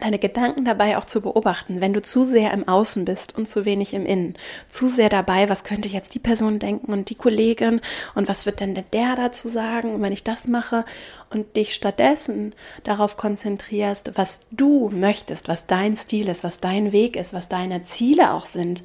deine 0.00 0.18
Gedanken 0.18 0.64
dabei 0.64 0.96
auch 0.96 1.04
zu 1.04 1.20
beobachten, 1.20 1.80
wenn 1.80 1.92
du 1.92 2.02
zu 2.02 2.24
sehr 2.24 2.52
im 2.52 2.66
Außen 2.68 3.04
bist 3.04 3.36
und 3.36 3.46
zu 3.46 3.64
wenig 3.64 3.94
im 3.94 4.06
Innen, 4.06 4.34
zu 4.68 4.88
sehr 4.88 5.08
dabei, 5.08 5.48
was 5.48 5.64
könnte 5.64 5.88
jetzt 5.88 6.14
die 6.14 6.18
Person 6.18 6.58
denken 6.58 6.92
und 6.92 7.10
die 7.10 7.14
Kollegin 7.14 7.80
und 8.14 8.28
was 8.28 8.46
wird 8.46 8.60
denn 8.60 8.74
der 8.74 9.16
dazu 9.16 9.48
sagen, 9.48 10.02
wenn 10.02 10.12
ich 10.12 10.24
das 10.24 10.46
mache 10.46 10.84
und 11.30 11.56
dich 11.56 11.74
stattdessen 11.74 12.54
darauf 12.84 13.16
konzentrierst, 13.16 14.12
was 14.14 14.40
du 14.50 14.90
möchtest, 14.90 15.48
was 15.48 15.66
dein 15.66 15.96
Stil 15.96 16.28
ist, 16.28 16.44
was 16.44 16.60
dein 16.60 16.92
Weg 16.92 17.16
ist, 17.16 17.32
was 17.32 17.48
deine 17.48 17.84
Ziele 17.84 18.32
auch 18.32 18.46
sind, 18.46 18.82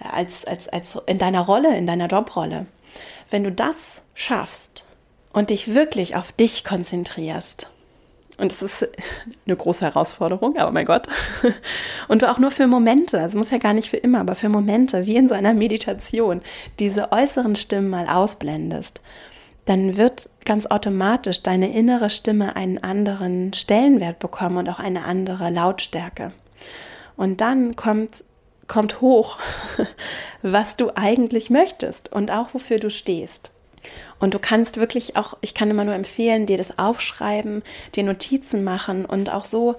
äh, 0.00 0.08
als, 0.12 0.44
als, 0.44 0.68
als 0.68 0.98
in 1.06 1.18
deiner 1.18 1.42
Rolle, 1.42 1.76
in 1.76 1.86
deiner 1.86 2.06
Jobrolle. 2.06 2.66
Wenn 3.30 3.44
du 3.44 3.52
das 3.52 4.02
schaffst 4.14 4.84
und 5.32 5.50
dich 5.50 5.74
wirklich 5.74 6.16
auf 6.16 6.32
dich 6.32 6.64
konzentrierst, 6.64 7.68
und 8.36 8.52
es 8.52 8.62
ist 8.62 8.88
eine 9.46 9.56
große 9.56 9.84
Herausforderung, 9.84 10.56
aber 10.56 10.72
mein 10.72 10.86
Gott. 10.86 11.06
Und 12.08 12.24
auch 12.24 12.38
nur 12.38 12.50
für 12.50 12.66
Momente, 12.66 13.20
also 13.20 13.38
muss 13.38 13.50
ja 13.50 13.58
gar 13.58 13.74
nicht 13.74 13.90
für 13.90 13.96
immer, 13.96 14.20
aber 14.20 14.34
für 14.34 14.48
Momente, 14.48 15.06
wie 15.06 15.16
in 15.16 15.28
so 15.28 15.34
einer 15.34 15.54
Meditation, 15.54 16.42
diese 16.78 17.12
äußeren 17.12 17.54
Stimmen 17.54 17.90
mal 17.90 18.08
ausblendest, 18.08 19.00
dann 19.64 19.96
wird 19.96 20.28
ganz 20.44 20.66
automatisch 20.66 21.42
deine 21.42 21.72
innere 21.72 22.10
Stimme 22.10 22.56
einen 22.56 22.82
anderen 22.82 23.52
Stellenwert 23.52 24.18
bekommen 24.18 24.58
und 24.58 24.68
auch 24.68 24.80
eine 24.80 25.04
andere 25.04 25.50
Lautstärke. 25.50 26.32
Und 27.16 27.40
dann 27.40 27.76
kommt, 27.76 28.24
kommt 28.66 29.00
hoch, 29.00 29.38
was 30.42 30.76
du 30.76 30.90
eigentlich 30.96 31.50
möchtest 31.50 32.12
und 32.12 32.30
auch 32.30 32.52
wofür 32.52 32.78
du 32.78 32.90
stehst. 32.90 33.50
Und 34.18 34.34
du 34.34 34.38
kannst 34.38 34.76
wirklich 34.76 35.16
auch, 35.16 35.36
ich 35.40 35.54
kann 35.54 35.70
immer 35.70 35.84
nur 35.84 35.94
empfehlen, 35.94 36.46
dir 36.46 36.56
das 36.56 36.78
aufschreiben, 36.78 37.62
dir 37.94 38.04
Notizen 38.04 38.64
machen 38.64 39.04
und 39.04 39.32
auch 39.32 39.44
so 39.44 39.76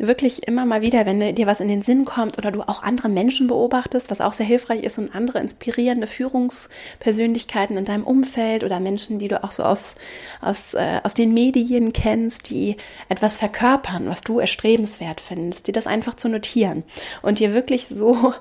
wirklich 0.00 0.46
immer 0.48 0.64
mal 0.64 0.80
wieder, 0.80 1.04
wenn 1.04 1.34
dir 1.34 1.46
was 1.46 1.60
in 1.60 1.68
den 1.68 1.82
Sinn 1.82 2.04
kommt 2.04 2.38
oder 2.38 2.50
du 2.50 2.62
auch 2.62 2.82
andere 2.82 3.08
Menschen 3.08 3.46
beobachtest, 3.46 4.10
was 4.10 4.20
auch 4.20 4.32
sehr 4.32 4.46
hilfreich 4.46 4.82
ist 4.82 4.98
und 4.98 5.14
andere 5.14 5.38
inspirierende 5.38 6.06
Führungspersönlichkeiten 6.06 7.76
in 7.76 7.84
deinem 7.84 8.04
Umfeld 8.04 8.64
oder 8.64 8.80
Menschen, 8.80 9.18
die 9.18 9.28
du 9.28 9.44
auch 9.44 9.52
so 9.52 9.62
aus, 9.62 9.96
aus, 10.40 10.74
äh, 10.74 11.00
aus 11.02 11.14
den 11.14 11.34
Medien 11.34 11.92
kennst, 11.92 12.48
die 12.50 12.76
etwas 13.08 13.36
verkörpern, 13.36 14.08
was 14.08 14.22
du 14.22 14.38
erstrebenswert 14.38 15.20
findest, 15.20 15.66
dir 15.66 15.72
das 15.72 15.86
einfach 15.86 16.14
zu 16.14 16.28
notieren 16.28 16.82
und 17.22 17.38
dir 17.38 17.52
wirklich 17.52 17.86
so 17.88 18.34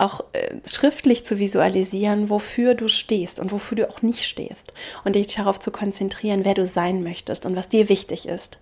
auch 0.00 0.24
äh, 0.32 0.56
schriftlich 0.66 1.24
zu 1.24 1.38
visualisieren, 1.38 2.30
wofür 2.30 2.74
du 2.74 2.88
stehst 2.88 3.40
und 3.40 3.52
wofür 3.52 3.76
du 3.76 3.90
auch 3.90 4.02
nicht 4.02 4.24
stehst 4.24 4.72
und 5.04 5.14
dich 5.14 5.34
darauf 5.34 5.58
zu 5.58 5.70
konzentrieren, 5.70 6.44
wer 6.44 6.54
du 6.54 6.64
sein 6.64 7.02
möchtest 7.02 7.46
und 7.46 7.56
was 7.56 7.68
dir 7.68 7.88
wichtig 7.88 8.26
ist. 8.26 8.58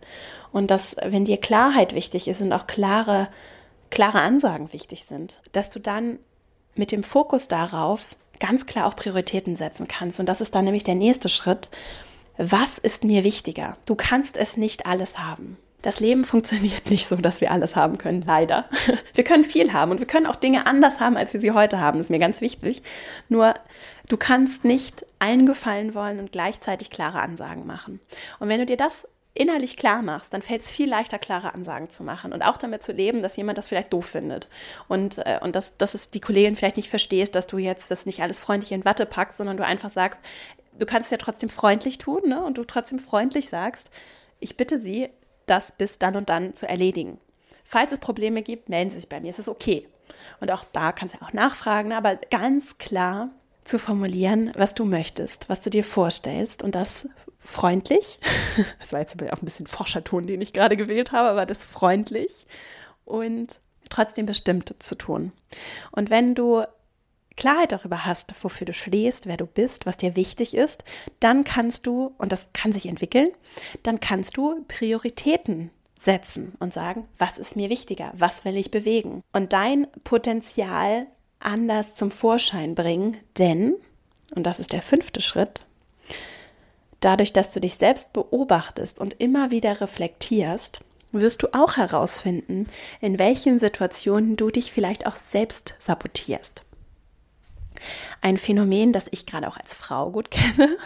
Und 0.53 0.71
dass, 0.71 0.97
wenn 1.05 1.25
dir 1.25 1.37
Klarheit 1.37 1.95
wichtig 1.95 2.29
ist 2.29 2.41
und 2.41 2.53
auch 2.53 2.67
klare, 2.67 3.29
klare 3.91 4.21
Ansagen 4.21 4.73
wichtig 4.73 5.05
sind, 5.05 5.41
dass 5.53 5.71
du 5.71 5.81
dann 5.81 6.19
mit 6.75 6.93
dem 6.93 7.03
Fokus 7.03 7.49
darauf 7.49 8.17
ganz 8.39 8.67
klar 8.67 8.87
auch 8.87 8.97
Prioritäten 8.97 9.57
setzen 9.57 9.89
kannst. 9.89 10.21
Und 10.21 10.27
das 10.27 10.41
ist 10.41 10.55
dann 10.55 10.65
nämlich 10.65 10.85
der 10.85 10.95
nächste 10.95 11.29
Schritt. 11.29 11.71
Was 12.39 12.79
ist 12.79 13.05
mir 13.05 13.25
wichtiger? 13.25 13.77
Du 13.87 13.95
kannst 13.95 14.37
es 14.37 14.57
nicht 14.57 14.87
alles 14.87 15.19
haben. 15.19 15.57
Das 15.87 16.01
Leben 16.01 16.25
funktioniert 16.25 16.91
nicht 16.91 17.09
so, 17.09 17.15
dass 17.15 17.41
wir 17.41 17.53
alles 17.53 17.77
haben 17.77 17.97
können, 17.97 18.21
leider. 18.27 18.69
Wir 19.15 19.23
können 19.23 19.45
viel 19.45 19.73
haben 19.73 19.93
und 19.93 20.01
wir 20.01 20.07
können 20.07 20.27
auch 20.27 20.35
Dinge 20.35 20.67
anders 20.67 20.99
haben, 21.01 21.17
als 21.17 21.33
wir 21.33 21.41
sie 21.41 21.53
heute 21.53 21.81
haben. 21.81 21.99
Das 21.99 22.09
ist 22.09 22.11
mir 22.11 22.19
ganz 22.19 22.41
wichtig. 22.41 22.83
Nur 23.29 23.55
du 24.09 24.17
kannst 24.17 24.65
nicht 24.65 25.07
allen 25.21 25.47
gefallen 25.47 25.95
wollen 25.95 26.19
und 26.19 26.33
gleichzeitig 26.33 26.91
klare 26.91 27.21
Ansagen 27.21 27.67
machen. 27.67 28.01
Und 28.41 28.49
wenn 28.49 28.59
du 28.61 28.67
dir 28.67 28.77
das 28.77 29.09
innerlich 29.33 29.77
klar 29.77 30.03
machst, 30.03 30.35
dann 30.35 30.43
fällt 30.43 30.63
es 30.63 30.71
viel 30.71 30.89
leichter, 30.89 31.19
klare 31.19 31.55
Ansagen 31.55 31.89
zu 31.89 32.03
machen 32.03 32.33
und 32.33 32.43
auch 32.43 32.59
damit 32.59 32.83
zu 32.83 32.93
leben, 32.93 33.23
dass 33.23 33.37
jemand 33.37 33.57
das 33.57 33.69
vielleicht 33.69 33.93
doof 33.93 34.07
findet 34.07 34.49
und, 34.89 35.19
äh, 35.19 35.39
und 35.41 35.55
dass, 35.55 35.77
dass 35.77 35.95
es 35.95 36.11
die 36.11 36.21
Kollegin 36.21 36.57
vielleicht 36.57 36.77
nicht 36.77 36.91
verstehst, 36.91 37.35
dass 37.37 37.47
du 37.47 37.59
jetzt 37.59 37.91
das 37.91 38.07
nicht 38.07 38.23
alles 38.23 38.39
freundlich 38.41 38.73
in 38.73 38.85
Watte 38.85 39.07
packst, 39.07 39.39
sondern 39.39 39.57
du 39.57 39.65
einfach 39.65 39.91
sagst, 39.91 40.19
du 40.79 40.85
kannst 40.85 41.07
es 41.07 41.11
ja 41.13 41.19
trotzdem 41.19 41.49
freundlich 41.49 41.99
tun 41.99 42.23
ne? 42.27 42.45
und 42.45 42.59
du 42.59 42.65
trotzdem 42.65 42.99
freundlich 42.99 43.49
sagst, 43.49 43.91
ich 44.41 44.57
bitte 44.57 44.81
Sie, 44.81 45.11
das 45.47 45.73
bis 45.73 45.99
dann 45.99 46.17
und 46.17 46.29
dann 46.29 46.55
zu 46.55 46.69
erledigen. 46.69 47.19
Falls 47.65 47.93
es 47.93 47.99
Probleme 47.99 48.43
gibt, 48.43 48.69
melden 48.69 48.91
Sie 48.91 48.97
sich 48.97 49.09
bei 49.09 49.21
mir, 49.21 49.31
es 49.31 49.39
ist 49.39 49.49
okay. 49.49 49.89
Und 50.41 50.51
auch 50.51 50.65
da 50.73 50.93
kannst 50.93 51.15
du 51.15 51.23
auch 51.23 51.33
nachfragen, 51.33 51.93
aber 51.93 52.17
ganz 52.17 52.79
klar 52.79 53.31
zu 53.65 53.79
formulieren, 53.79 54.53
was 54.57 54.75
du 54.75 54.85
möchtest, 54.85 55.49
was 55.49 55.61
du 55.61 55.71
dir 55.71 55.83
vorstellst 55.83 56.63
und 56.63 56.75
das 56.75 57.09
freundlich. 57.41 58.19
Das 58.81 58.93
war 58.93 59.01
jetzt 59.01 59.21
auch 59.21 59.43
ein 59.43 59.45
bisschen 59.45 59.67
Forscherton, 59.67 60.27
den 60.27 60.41
ich 60.41 60.53
gerade 60.53 60.77
gewählt 60.77 61.13
habe, 61.13 61.29
aber 61.29 61.45
das 61.45 61.65
freundlich 61.65 62.47
und 63.05 63.61
trotzdem 63.91 64.27
bestimmt 64.27 64.75
zu 64.79 64.95
tun. 64.95 65.33
Und 65.91 66.09
wenn 66.09 66.35
du 66.35 66.65
Klarheit 67.37 67.73
darüber 67.73 68.05
hast, 68.05 68.35
wofür 68.43 68.65
du 68.65 68.73
stehst, 68.73 69.27
wer 69.27 69.37
du 69.37 69.47
bist, 69.47 69.87
was 69.87 69.97
dir 69.97 70.17
wichtig 70.17 70.55
ist, 70.55 70.85
dann 71.21 71.45
kannst 71.45 71.87
du, 71.87 72.15
und 72.19 72.33
das 72.33 72.49
kann 72.53 72.73
sich 72.73 72.87
entwickeln, 72.87 73.29
dann 73.83 74.01
kannst 74.01 74.37
du 74.37 74.65
Prioritäten 74.69 75.71
setzen 75.99 76.55
und 76.59 76.73
sagen, 76.73 77.09
was 77.19 77.39
ist 77.39 77.57
mir 77.57 77.71
wichtiger, 77.71 78.13
was 78.15 78.45
will 78.45 78.57
ich 78.57 78.71
bewegen 78.71 79.23
und 79.33 79.53
dein 79.53 79.87
Potenzial 80.05 81.07
anders 81.41 81.95
zum 81.95 82.11
Vorschein 82.11 82.75
bringen, 82.75 83.17
denn, 83.39 83.75
und 84.35 84.45
das 84.45 84.59
ist 84.59 84.73
der 84.73 84.83
fünfte 84.83 85.21
Schritt, 85.21 85.65
dadurch, 87.01 87.33
dass 87.33 87.51
du 87.51 87.61
dich 87.61 87.75
selbst 87.75 88.13
beobachtest 88.13 88.99
und 88.99 89.15
immer 89.21 89.51
wieder 89.51 89.81
reflektierst, 89.81 90.81
wirst 91.13 91.43
du 91.43 91.49
auch 91.53 91.77
herausfinden, 91.77 92.67
in 93.01 93.19
welchen 93.19 93.61
Situationen 93.61 94.37
du 94.37 94.51
dich 94.51 94.73
vielleicht 94.73 95.07
auch 95.07 95.17
selbst 95.17 95.75
sabotierst. 95.79 96.66
Ein 98.21 98.39
Phänomen, 98.39 98.93
das 98.93 99.07
ich 99.11 99.27
gerade 99.27 99.49
auch 99.49 99.57
als 99.57 99.75
Frau 99.75 100.11
gut 100.11 100.31
kenne, 100.31 100.77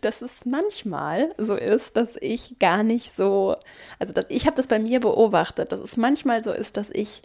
dass 0.00 0.22
es 0.22 0.44
manchmal 0.44 1.34
so 1.38 1.54
ist, 1.56 1.96
dass 1.96 2.10
ich 2.20 2.58
gar 2.58 2.82
nicht 2.82 3.14
so, 3.14 3.56
also 3.98 4.12
dass, 4.12 4.26
ich 4.28 4.46
habe 4.46 4.56
das 4.56 4.66
bei 4.66 4.78
mir 4.78 5.00
beobachtet, 5.00 5.72
dass 5.72 5.80
es 5.80 5.96
manchmal 5.96 6.44
so 6.44 6.52
ist, 6.52 6.76
dass 6.76 6.90
ich 6.90 7.22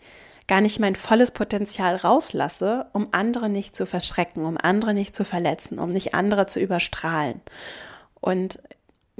gar 0.47 0.61
nicht 0.61 0.79
mein 0.79 0.95
volles 0.95 1.31
Potenzial 1.31 1.95
rauslasse, 1.95 2.87
um 2.93 3.09
andere 3.11 3.49
nicht 3.49 3.75
zu 3.75 3.85
verschrecken, 3.85 4.43
um 4.43 4.57
andere 4.57 4.93
nicht 4.93 5.15
zu 5.15 5.23
verletzen, 5.23 5.79
um 5.79 5.91
nicht 5.91 6.13
andere 6.13 6.45
zu 6.45 6.59
überstrahlen. 6.59 7.41
Und 8.19 8.59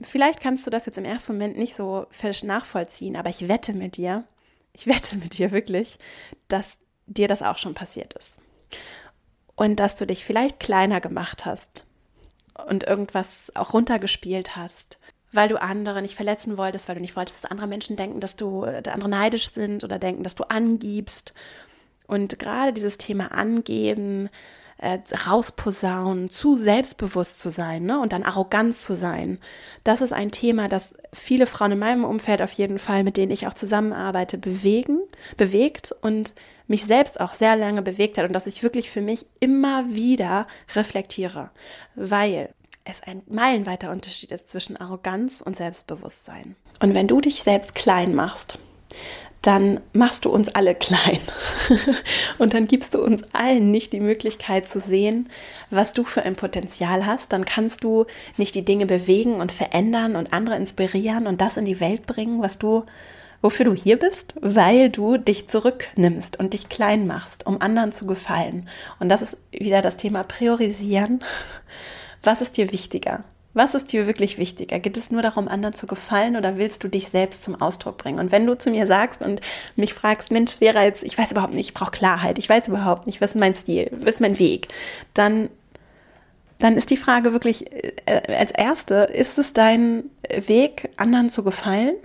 vielleicht 0.01 0.41
kannst 0.41 0.65
du 0.65 0.71
das 0.71 0.85
jetzt 0.85 0.97
im 0.97 1.05
ersten 1.05 1.33
Moment 1.33 1.57
nicht 1.57 1.75
so 1.75 2.07
nachvollziehen, 2.43 3.15
aber 3.15 3.29
ich 3.29 3.47
wette 3.47 3.73
mit 3.73 3.97
dir, 3.97 4.25
ich 4.73 4.87
wette 4.87 5.15
mit 5.15 5.37
dir 5.37 5.51
wirklich, 5.51 5.99
dass 6.47 6.77
dir 7.07 7.27
das 7.27 7.41
auch 7.41 7.57
schon 7.57 7.75
passiert 7.75 8.13
ist 8.13 8.35
und 9.55 9.79
dass 9.79 9.95
du 9.95 10.05
dich 10.05 10.25
vielleicht 10.25 10.59
kleiner 10.59 11.01
gemacht 11.01 11.45
hast 11.45 11.85
und 12.67 12.83
irgendwas 12.83 13.51
auch 13.55 13.73
runtergespielt 13.73 14.55
hast, 14.55 14.99
weil 15.31 15.49
du 15.49 15.61
andere 15.61 16.01
nicht 16.01 16.15
verletzen 16.15 16.57
wolltest, 16.57 16.87
weil 16.87 16.95
du 16.95 17.01
nicht 17.01 17.15
wolltest, 17.15 17.43
dass 17.43 17.51
andere 17.51 17.67
Menschen 17.67 17.95
denken, 17.95 18.19
dass 18.19 18.35
du 18.35 18.65
dass 18.65 18.93
andere 18.93 19.09
neidisch 19.09 19.51
sind 19.51 19.83
oder 19.83 19.99
denken, 19.99 20.23
dass 20.23 20.35
du 20.35 20.43
angibst. 20.43 21.33
Und 22.07 22.39
gerade 22.39 22.73
dieses 22.73 22.97
Thema 22.97 23.31
angeben, 23.31 24.29
äh, 24.81 24.99
rausposaunen, 25.27 26.29
zu 26.29 26.55
selbstbewusst 26.55 27.39
zu 27.39 27.49
sein 27.49 27.83
ne? 27.83 27.99
und 27.99 28.13
dann 28.13 28.23
arrogant 28.23 28.75
zu 28.75 28.95
sein. 28.95 29.39
Das 29.83 30.01
ist 30.01 30.11
ein 30.11 30.31
Thema, 30.31 30.67
das 30.67 30.93
viele 31.13 31.45
Frauen 31.45 31.73
in 31.73 31.79
meinem 31.79 32.03
Umfeld 32.03 32.41
auf 32.41 32.51
jeden 32.51 32.79
Fall, 32.79 33.03
mit 33.03 33.15
denen 33.15 33.31
ich 33.31 33.47
auch 33.47 33.53
zusammenarbeite, 33.53 34.37
bewegen, 34.37 34.99
bewegt 35.37 35.93
und 36.01 36.33
mich 36.67 36.85
selbst 36.85 37.19
auch 37.19 37.35
sehr 37.35 37.55
lange 37.55 37.83
bewegt 37.83 38.17
hat 38.17 38.25
und 38.25 38.33
dass 38.33 38.47
ich 38.47 38.63
wirklich 38.63 38.89
für 38.89 39.01
mich 39.01 39.27
immer 39.39 39.93
wieder 39.93 40.47
reflektiere, 40.75 41.51
weil 41.95 42.49
es 42.83 43.03
ein 43.03 43.21
meilenweiter 43.27 43.91
Unterschied 43.91 44.31
ist 44.31 44.49
zwischen 44.49 44.77
Arroganz 44.77 45.41
und 45.41 45.55
Selbstbewusstsein. 45.55 46.55
Und 46.81 46.95
wenn 46.95 47.07
du 47.07 47.21
dich 47.21 47.43
selbst 47.43 47.75
klein 47.75 48.15
machst, 48.15 48.57
dann 49.41 49.79
machst 49.93 50.25
du 50.25 50.29
uns 50.29 50.49
alle 50.49 50.75
klein. 50.75 51.19
und 52.37 52.53
dann 52.53 52.67
gibst 52.67 52.93
du 52.93 53.01
uns 53.01 53.23
allen 53.33 53.71
nicht 53.71 53.91
die 53.91 53.99
Möglichkeit 53.99 54.67
zu 54.67 54.79
sehen, 54.79 55.29
was 55.71 55.93
du 55.93 56.03
für 56.03 56.23
ein 56.23 56.35
Potenzial 56.35 57.05
hast. 57.05 57.33
Dann 57.33 57.45
kannst 57.45 57.83
du 57.83 58.05
nicht 58.37 58.53
die 58.53 58.65
Dinge 58.65 58.85
bewegen 58.85 59.35
und 59.35 59.51
verändern 59.51 60.15
und 60.15 60.31
andere 60.31 60.57
inspirieren 60.57 61.25
und 61.25 61.41
das 61.41 61.57
in 61.57 61.65
die 61.65 61.79
Welt 61.79 62.05
bringen, 62.05 62.41
was 62.41 62.59
du, 62.59 62.85
wofür 63.41 63.65
du 63.65 63.73
hier 63.73 63.97
bist, 63.97 64.35
weil 64.41 64.91
du 64.91 65.17
dich 65.17 65.47
zurücknimmst 65.47 66.37
und 66.39 66.53
dich 66.53 66.69
klein 66.69 67.07
machst, 67.07 67.47
um 67.47 67.61
anderen 67.61 67.91
zu 67.91 68.05
gefallen. 68.05 68.69
Und 68.99 69.09
das 69.09 69.23
ist 69.23 69.37
wieder 69.51 69.81
das 69.81 69.97
Thema 69.97 70.23
Priorisieren. 70.23 71.23
Was 72.21 72.41
ist 72.41 72.57
dir 72.57 72.71
wichtiger? 72.71 73.23
Was 73.53 73.73
ist 73.73 73.91
dir 73.91 74.07
wirklich 74.07 74.37
wichtiger? 74.37 74.79
Geht 74.79 74.95
es 74.95 75.11
nur 75.11 75.21
darum, 75.21 75.49
anderen 75.49 75.73
zu 75.73 75.85
gefallen 75.85 76.37
oder 76.37 76.57
willst 76.57 76.83
du 76.83 76.87
dich 76.87 77.09
selbst 77.09 77.43
zum 77.43 77.61
Ausdruck 77.61 77.97
bringen? 77.97 78.19
Und 78.19 78.31
wenn 78.31 78.45
du 78.45 78.57
zu 78.57 78.71
mir 78.71 78.87
sagst 78.87 79.21
und 79.21 79.41
mich 79.75 79.93
fragst, 79.93 80.31
Mensch, 80.31 80.59
Vera, 80.59 80.83
jetzt, 80.83 81.03
ich 81.03 81.17
weiß 81.17 81.31
überhaupt 81.31 81.53
nicht, 81.53 81.67
ich 81.67 81.73
brauche 81.73 81.91
Klarheit, 81.91 82.39
ich 82.39 82.47
weiß 82.47 82.69
überhaupt 82.69 83.07
nicht, 83.07 83.19
was 83.19 83.31
ist 83.31 83.39
mein 83.39 83.55
Stil, 83.55 83.89
was 83.91 84.15
ist 84.15 84.21
mein 84.21 84.39
Weg, 84.39 84.69
dann, 85.13 85.49
dann 86.59 86.77
ist 86.77 86.91
die 86.91 86.97
Frage 86.97 87.33
wirklich 87.33 87.65
äh, 88.05 88.33
als 88.33 88.51
erste, 88.51 88.95
ist 88.95 89.37
es 89.37 89.51
dein 89.51 90.05
Weg, 90.29 90.89
anderen 90.95 91.29
zu 91.29 91.43
gefallen? 91.43 91.95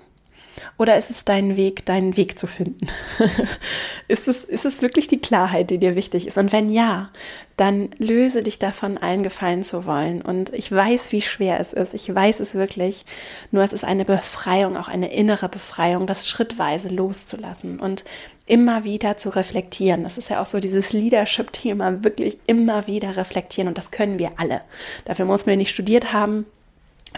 Oder 0.78 0.96
ist 0.96 1.10
es 1.10 1.24
dein 1.24 1.56
Weg, 1.56 1.86
deinen 1.86 2.16
Weg 2.16 2.38
zu 2.38 2.46
finden? 2.46 2.88
ist, 4.08 4.28
es, 4.28 4.44
ist 4.44 4.64
es 4.64 4.82
wirklich 4.82 5.08
die 5.08 5.20
Klarheit, 5.20 5.70
die 5.70 5.78
dir 5.78 5.94
wichtig 5.94 6.26
ist? 6.26 6.38
Und 6.38 6.52
wenn 6.52 6.70
ja, 6.70 7.10
dann 7.56 7.90
löse 7.98 8.42
dich 8.42 8.58
davon, 8.58 8.98
allen 8.98 9.22
gefallen 9.22 9.62
zu 9.62 9.86
wollen. 9.86 10.20
Und 10.20 10.52
ich 10.52 10.70
weiß, 10.70 11.12
wie 11.12 11.22
schwer 11.22 11.58
es 11.58 11.72
ist. 11.72 11.94
Ich 11.94 12.14
weiß 12.14 12.40
es 12.40 12.54
wirklich. 12.54 13.06
Nur 13.50 13.64
es 13.64 13.72
ist 13.72 13.84
eine 13.84 14.04
Befreiung, 14.04 14.76
auch 14.76 14.88
eine 14.88 15.12
innere 15.12 15.48
Befreiung, 15.48 16.06
das 16.06 16.28
schrittweise 16.28 16.88
loszulassen 16.88 17.80
und 17.80 18.04
immer 18.46 18.84
wieder 18.84 19.16
zu 19.16 19.30
reflektieren. 19.30 20.04
Das 20.04 20.18
ist 20.18 20.30
ja 20.30 20.40
auch 20.40 20.46
so 20.46 20.60
dieses 20.60 20.92
Leadership-Thema, 20.92 22.04
wirklich 22.04 22.38
immer 22.46 22.86
wieder 22.86 23.16
reflektieren. 23.16 23.68
Und 23.68 23.78
das 23.78 23.90
können 23.90 24.18
wir 24.18 24.32
alle. 24.36 24.60
Dafür 25.04 25.24
muss 25.24 25.46
man 25.46 25.58
nicht 25.58 25.70
studiert 25.70 26.12
haben. 26.12 26.46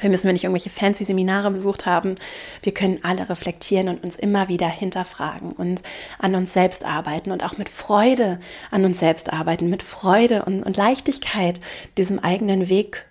Wir 0.01 0.11
müssen 0.11 0.27
wir 0.27 0.33
nicht 0.33 0.45
irgendwelche 0.45 0.71
fancy 0.71 1.05
Seminare 1.05 1.51
besucht 1.51 1.87
haben. 1.87 2.15
Wir 2.63 2.73
können 2.73 3.01
alle 3.03 3.29
reflektieren 3.29 3.89
und 3.89 4.05
uns 4.05 4.17
immer 4.17 4.49
wieder 4.49 4.69
hinterfragen 4.69 5.53
und 5.53 5.83
an 6.19 6.35
uns 6.35 6.53
selbst 6.53 6.85
arbeiten 6.85 7.33
und 7.33 7.45
auch 7.45 7.59
mit 7.59 7.69
Freude 7.69 8.39
an 8.71 8.85
uns 8.85 9.01
selbst 9.01 9.33
arbeiten, 9.33 9.71
mit 9.71 9.83
Freude 9.83 10.45
und, 10.45 10.63
und 10.63 10.77
Leichtigkeit 10.77 11.61
diesem 11.97 12.19
eigenen 12.19 12.69
Weg 12.69 13.07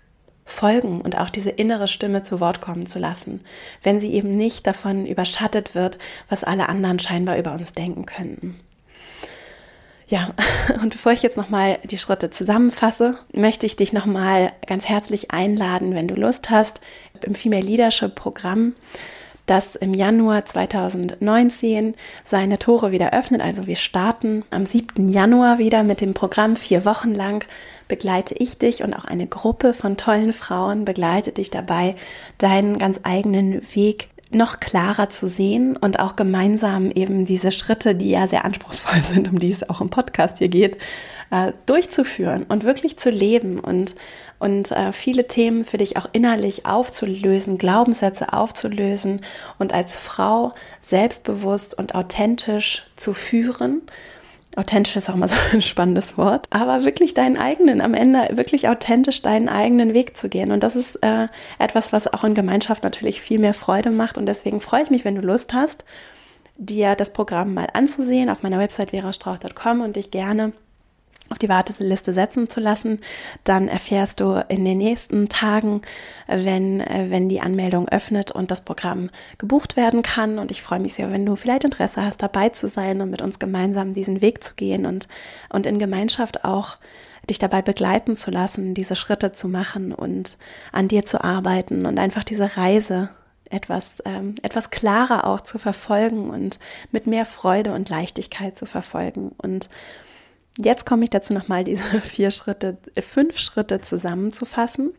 folgen 0.48 1.02
und 1.02 1.18
auch 1.18 1.30
diese 1.30 1.50
innere 1.50 1.88
Stimme 1.88 2.22
zu 2.22 2.40
Wort 2.40 2.62
kommen 2.62 2.86
zu 2.86 2.98
lassen, 2.98 3.42
wenn 3.82 4.00
sie 4.00 4.12
eben 4.14 4.30
nicht 4.30 4.66
davon 4.66 5.04
überschattet 5.04 5.74
wird, 5.74 5.98
was 6.30 6.42
alle 6.42 6.68
anderen 6.70 6.98
scheinbar 6.98 7.36
über 7.36 7.52
uns 7.52 7.72
denken 7.72 8.06
könnten. 8.06 8.58
Ja, 10.08 10.32
und 10.82 10.90
bevor 10.90 11.12
ich 11.12 11.22
jetzt 11.22 11.36
nochmal 11.36 11.78
die 11.84 11.98
Schritte 11.98 12.30
zusammenfasse, 12.30 13.18
möchte 13.32 13.66
ich 13.66 13.76
dich 13.76 13.92
nochmal 13.92 14.52
ganz 14.66 14.88
herzlich 14.88 15.30
einladen, 15.30 15.94
wenn 15.94 16.08
du 16.08 16.14
Lust 16.14 16.50
hast, 16.50 16.80
im 17.22 17.34
Female 17.34 17.64
Leadership 17.64 18.14
Programm 18.14 18.74
das 19.48 19.76
im 19.76 19.94
Januar 19.94 20.44
2019 20.44 21.94
seine 22.22 22.58
Tore 22.58 22.92
wieder 22.92 23.12
öffnet. 23.12 23.40
Also 23.40 23.66
wir 23.66 23.76
starten 23.76 24.44
am 24.50 24.66
7. 24.66 25.08
Januar 25.08 25.58
wieder 25.58 25.84
mit 25.84 26.00
dem 26.00 26.14
Programm 26.14 26.54
vier 26.54 26.84
Wochen 26.84 27.14
lang 27.14 27.44
begleite 27.88 28.34
ich 28.34 28.58
dich 28.58 28.82
und 28.82 28.92
auch 28.92 29.06
eine 29.06 29.26
Gruppe 29.26 29.72
von 29.72 29.96
tollen 29.96 30.34
Frauen 30.34 30.84
begleitet 30.84 31.38
dich 31.38 31.50
dabei, 31.50 31.96
deinen 32.36 32.78
ganz 32.78 33.00
eigenen 33.02 33.62
Weg 33.74 34.08
noch 34.30 34.60
klarer 34.60 35.08
zu 35.08 35.26
sehen 35.26 35.76
und 35.76 35.98
auch 36.00 36.16
gemeinsam 36.16 36.90
eben 36.90 37.24
diese 37.24 37.50
Schritte, 37.50 37.94
die 37.94 38.10
ja 38.10 38.28
sehr 38.28 38.44
anspruchsvoll 38.44 39.02
sind, 39.14 39.28
um 39.28 39.38
die 39.38 39.52
es 39.52 39.68
auch 39.68 39.80
im 39.80 39.90
Podcast 39.90 40.38
hier 40.38 40.48
geht, 40.48 40.76
äh, 41.30 41.52
durchzuführen 41.66 42.44
und 42.44 42.64
wirklich 42.64 42.98
zu 42.98 43.10
leben 43.10 43.58
und, 43.58 43.94
und 44.38 44.70
äh, 44.70 44.92
viele 44.92 45.28
Themen 45.28 45.64
für 45.64 45.78
dich 45.78 45.96
auch 45.96 46.08
innerlich 46.12 46.66
aufzulösen, 46.66 47.58
Glaubenssätze 47.58 48.32
aufzulösen 48.32 49.22
und 49.58 49.72
als 49.72 49.96
Frau 49.96 50.54
selbstbewusst 50.86 51.76
und 51.76 51.94
authentisch 51.94 52.86
zu 52.96 53.14
führen 53.14 53.82
authentisch 54.58 54.96
ist 54.96 55.08
auch 55.08 55.16
mal 55.16 55.28
so 55.28 55.36
ein 55.52 55.62
spannendes 55.62 56.18
Wort, 56.18 56.46
aber 56.50 56.84
wirklich 56.84 57.14
deinen 57.14 57.36
eigenen, 57.36 57.80
am 57.80 57.94
Ende 57.94 58.28
wirklich 58.32 58.68
authentisch 58.68 59.22
deinen 59.22 59.48
eigenen 59.48 59.94
Weg 59.94 60.16
zu 60.16 60.28
gehen. 60.28 60.50
Und 60.50 60.62
das 60.62 60.76
ist 60.76 60.96
äh, 60.96 61.28
etwas, 61.58 61.92
was 61.92 62.12
auch 62.12 62.24
in 62.24 62.34
Gemeinschaft 62.34 62.82
natürlich 62.82 63.20
viel 63.20 63.38
mehr 63.38 63.54
Freude 63.54 63.90
macht. 63.90 64.18
Und 64.18 64.26
deswegen 64.26 64.60
freue 64.60 64.82
ich 64.82 64.90
mich, 64.90 65.04
wenn 65.04 65.14
du 65.14 65.22
Lust 65.22 65.54
hast, 65.54 65.84
dir 66.56 66.96
das 66.96 67.12
Programm 67.12 67.54
mal 67.54 67.68
anzusehen 67.72 68.30
auf 68.30 68.42
meiner 68.42 68.58
Website 68.58 68.90
verastrauch.com 68.90 69.80
und 69.80 69.96
dich 69.96 70.10
gerne 70.10 70.52
auf 71.30 71.38
die 71.38 71.48
Warteliste 71.48 72.12
setzen 72.12 72.48
zu 72.48 72.60
lassen. 72.60 73.00
Dann 73.44 73.68
erfährst 73.68 74.20
du 74.20 74.44
in 74.48 74.64
den 74.64 74.78
nächsten 74.78 75.28
Tagen, 75.28 75.82
wenn, 76.26 76.80
wenn 76.80 77.28
die 77.28 77.40
Anmeldung 77.40 77.88
öffnet 77.88 78.30
und 78.32 78.50
das 78.50 78.64
Programm 78.64 79.10
gebucht 79.38 79.76
werden 79.76 80.02
kann. 80.02 80.38
Und 80.38 80.50
ich 80.50 80.62
freue 80.62 80.80
mich 80.80 80.94
sehr, 80.94 81.10
wenn 81.10 81.26
du 81.26 81.36
vielleicht 81.36 81.64
Interesse 81.64 82.04
hast, 82.04 82.22
dabei 82.22 82.48
zu 82.48 82.68
sein 82.68 83.00
und 83.00 83.10
mit 83.10 83.22
uns 83.22 83.38
gemeinsam 83.38 83.92
diesen 83.92 84.20
Weg 84.20 84.42
zu 84.42 84.54
gehen 84.54 84.86
und, 84.86 85.08
und 85.48 85.66
in 85.66 85.78
Gemeinschaft 85.78 86.44
auch 86.44 86.78
dich 87.28 87.38
dabei 87.38 87.62
begleiten 87.62 88.16
zu 88.16 88.30
lassen, 88.30 88.74
diese 88.74 88.96
Schritte 88.96 89.32
zu 89.32 89.48
machen 89.48 89.92
und 89.92 90.36
an 90.72 90.88
dir 90.88 91.04
zu 91.04 91.22
arbeiten 91.22 91.84
und 91.86 91.98
einfach 91.98 92.24
diese 92.24 92.56
Reise 92.56 93.10
etwas, 93.50 93.98
ähm, 94.04 94.34
etwas 94.42 94.70
klarer 94.70 95.26
auch 95.26 95.40
zu 95.40 95.58
verfolgen 95.58 96.30
und 96.30 96.58
mit 96.92 97.06
mehr 97.06 97.26
Freude 97.26 97.72
und 97.72 97.88
Leichtigkeit 97.88 98.56
zu 98.58 98.66
verfolgen. 98.66 99.32
Und 99.38 99.68
Jetzt 100.60 100.86
komme 100.86 101.04
ich 101.04 101.10
dazu 101.10 101.34
nochmal 101.34 101.62
diese 101.62 101.82
vier 102.02 102.32
Schritte, 102.32 102.78
fünf 103.00 103.38
Schritte 103.38 103.80
zusammenzufassen. 103.80 104.92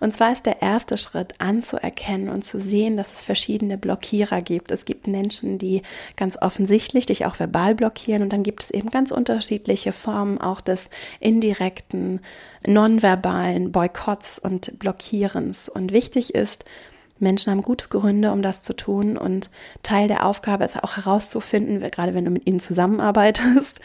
Und 0.00 0.14
zwar 0.14 0.32
ist 0.32 0.44
der 0.44 0.60
erste 0.60 0.98
Schritt 0.98 1.34
anzuerkennen 1.38 2.28
und 2.28 2.44
zu 2.44 2.60
sehen, 2.60 2.98
dass 2.98 3.14
es 3.14 3.22
verschiedene 3.22 3.78
Blockierer 3.78 4.42
gibt. 4.42 4.70
Es 4.70 4.84
gibt 4.84 5.06
Menschen, 5.06 5.58
die 5.58 5.80
ganz 6.16 6.36
offensichtlich 6.40 7.06
dich 7.06 7.24
auch 7.24 7.40
verbal 7.40 7.74
blockieren 7.74 8.22
und 8.22 8.34
dann 8.34 8.42
gibt 8.42 8.64
es 8.64 8.70
eben 8.70 8.90
ganz 8.90 9.10
unterschiedliche 9.10 9.92
Formen 9.92 10.38
auch 10.38 10.60
des 10.60 10.90
indirekten, 11.20 12.20
nonverbalen 12.66 13.72
Boykotts 13.72 14.38
und 14.38 14.78
Blockierens. 14.78 15.70
Und 15.70 15.90
wichtig 15.90 16.34
ist, 16.34 16.66
Menschen 17.18 17.50
haben 17.50 17.62
gute 17.62 17.88
Gründe, 17.88 18.30
um 18.30 18.42
das 18.42 18.60
zu 18.60 18.76
tun 18.76 19.16
und 19.16 19.48
Teil 19.82 20.06
der 20.06 20.26
Aufgabe 20.26 20.66
ist 20.66 20.76
auch 20.82 20.98
herauszufinden, 20.98 21.80
gerade 21.90 22.12
wenn 22.12 22.26
du 22.26 22.30
mit 22.30 22.46
ihnen 22.46 22.60
zusammenarbeitest, 22.60 23.80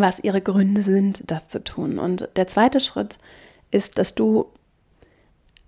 was 0.00 0.20
ihre 0.20 0.40
Gründe 0.40 0.82
sind, 0.82 1.30
das 1.30 1.48
zu 1.48 1.62
tun. 1.62 1.98
Und 1.98 2.28
der 2.36 2.46
zweite 2.46 2.80
Schritt 2.80 3.18
ist, 3.70 3.98
dass 3.98 4.14
du 4.14 4.46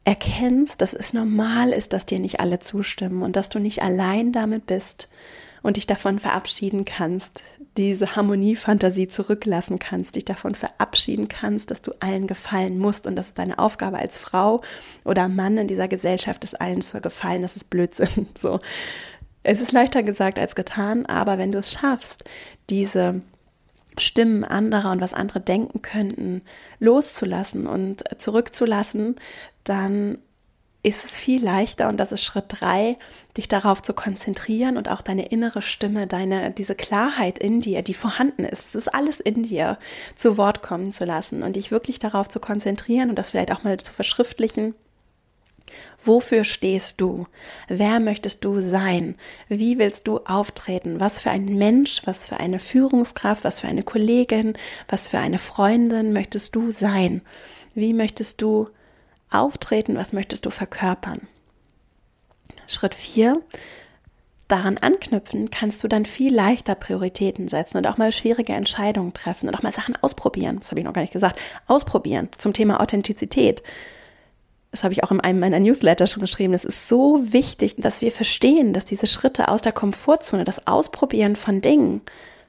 erkennst, 0.04 0.80
dass 0.80 0.94
es 0.94 1.12
normal 1.12 1.70
ist, 1.70 1.92
dass 1.92 2.06
dir 2.06 2.20
nicht 2.20 2.38
alle 2.40 2.60
zustimmen 2.60 3.22
und 3.22 3.36
dass 3.36 3.48
du 3.48 3.58
nicht 3.58 3.82
allein 3.82 4.32
damit 4.32 4.66
bist 4.66 5.08
und 5.62 5.76
dich 5.76 5.86
davon 5.88 6.20
verabschieden 6.20 6.84
kannst, 6.84 7.42
diese 7.76 8.14
Harmoniefantasie 8.14 9.08
zurücklassen 9.08 9.80
kannst, 9.80 10.14
dich 10.14 10.24
davon 10.24 10.54
verabschieden 10.54 11.26
kannst, 11.26 11.72
dass 11.72 11.82
du 11.82 11.92
allen 12.00 12.28
gefallen 12.28 12.78
musst 12.78 13.08
und 13.08 13.16
dass 13.16 13.28
es 13.28 13.34
deine 13.34 13.58
Aufgabe 13.58 13.98
als 13.98 14.16
Frau 14.16 14.62
oder 15.04 15.28
Mann 15.28 15.58
in 15.58 15.66
dieser 15.66 15.88
Gesellschaft 15.88 16.44
ist, 16.44 16.60
allen 16.60 16.82
zu 16.82 17.00
gefallen. 17.00 17.42
Das 17.42 17.56
ist 17.56 17.68
Blödsinn. 17.68 18.28
So. 18.38 18.60
Es 19.42 19.60
ist 19.60 19.72
leichter 19.72 20.02
gesagt 20.02 20.38
als 20.38 20.54
getan, 20.54 21.06
aber 21.06 21.38
wenn 21.38 21.52
du 21.52 21.58
es 21.58 21.72
schaffst, 21.72 22.24
diese 22.68 23.22
Stimmen 23.98 24.44
anderer 24.44 24.92
und 24.92 25.00
was 25.00 25.14
andere 25.14 25.40
denken 25.40 25.82
könnten, 25.82 26.42
loszulassen 26.78 27.66
und 27.66 28.04
zurückzulassen, 28.18 29.16
dann 29.64 30.18
ist 30.86 31.04
es 31.04 31.16
viel 31.16 31.42
leichter 31.42 31.88
und 31.88 31.96
das 31.96 32.12
ist 32.12 32.22
Schritt 32.22 32.44
drei, 32.48 32.96
dich 33.36 33.48
darauf 33.48 33.82
zu 33.82 33.92
konzentrieren 33.92 34.76
und 34.76 34.88
auch 34.88 35.02
deine 35.02 35.26
innere 35.26 35.60
Stimme, 35.60 36.06
deine, 36.06 36.52
diese 36.52 36.76
Klarheit 36.76 37.40
in 37.40 37.60
dir, 37.60 37.82
die 37.82 37.94
vorhanden 37.94 38.44
ist, 38.44 38.66
das 38.66 38.86
ist 38.86 38.94
alles 38.94 39.18
in 39.18 39.42
dir, 39.42 39.78
zu 40.14 40.36
Wort 40.36 40.62
kommen 40.62 40.92
zu 40.92 41.04
lassen 41.04 41.42
und 41.42 41.56
dich 41.56 41.72
wirklich 41.72 41.98
darauf 41.98 42.28
zu 42.28 42.38
konzentrieren 42.38 43.10
und 43.10 43.16
das 43.16 43.30
vielleicht 43.30 43.50
auch 43.50 43.64
mal 43.64 43.78
zu 43.78 43.92
verschriftlichen 43.92 44.76
Wofür 46.04 46.44
stehst 46.44 47.00
du? 47.00 47.26
Wer 47.68 48.00
möchtest 48.00 48.44
du 48.44 48.60
sein? 48.60 49.16
Wie 49.48 49.78
willst 49.78 50.06
du 50.06 50.18
auftreten? 50.18 51.00
Was 51.00 51.18
für 51.18 51.30
ein 51.30 51.56
Mensch, 51.58 52.02
was 52.04 52.26
für 52.26 52.38
eine 52.38 52.58
Führungskraft, 52.58 53.44
was 53.44 53.60
für 53.60 53.68
eine 53.68 53.82
Kollegin, 53.82 54.54
was 54.88 55.08
für 55.08 55.18
eine 55.18 55.38
Freundin 55.38 56.12
möchtest 56.12 56.54
du 56.54 56.70
sein? 56.70 57.22
Wie 57.74 57.92
möchtest 57.92 58.40
du 58.42 58.68
auftreten? 59.30 59.96
Was 59.96 60.12
möchtest 60.12 60.46
du 60.46 60.50
verkörpern? 60.50 61.28
Schritt 62.66 62.94
4. 62.94 63.42
Daran 64.48 64.78
anknüpfen 64.78 65.50
kannst 65.50 65.82
du 65.82 65.88
dann 65.88 66.04
viel 66.04 66.32
leichter 66.32 66.76
Prioritäten 66.76 67.48
setzen 67.48 67.78
und 67.78 67.86
auch 67.88 67.96
mal 67.96 68.12
schwierige 68.12 68.52
Entscheidungen 68.52 69.12
treffen 69.12 69.48
und 69.48 69.56
auch 69.56 69.62
mal 69.62 69.72
Sachen 69.72 69.96
ausprobieren. 69.96 70.60
Das 70.60 70.70
habe 70.70 70.80
ich 70.80 70.86
noch 70.86 70.92
gar 70.92 71.02
nicht 71.02 71.12
gesagt. 71.12 71.40
Ausprobieren 71.66 72.28
zum 72.36 72.52
Thema 72.52 72.80
Authentizität 72.80 73.64
das 74.76 74.84
habe 74.84 74.92
ich 74.92 75.02
auch 75.02 75.10
in 75.10 75.20
einem 75.20 75.40
meiner 75.40 75.58
Newsletter 75.58 76.06
schon 76.06 76.20
geschrieben, 76.20 76.52
es 76.52 76.64
ist 76.64 76.88
so 76.88 77.32
wichtig, 77.32 77.76
dass 77.78 78.02
wir 78.02 78.12
verstehen, 78.12 78.74
dass 78.74 78.84
diese 78.84 79.06
Schritte 79.06 79.48
aus 79.48 79.62
der 79.62 79.72
Komfortzone, 79.72 80.44
das 80.44 80.66
Ausprobieren 80.66 81.34
von 81.34 81.62
Dingen, 81.62 82.02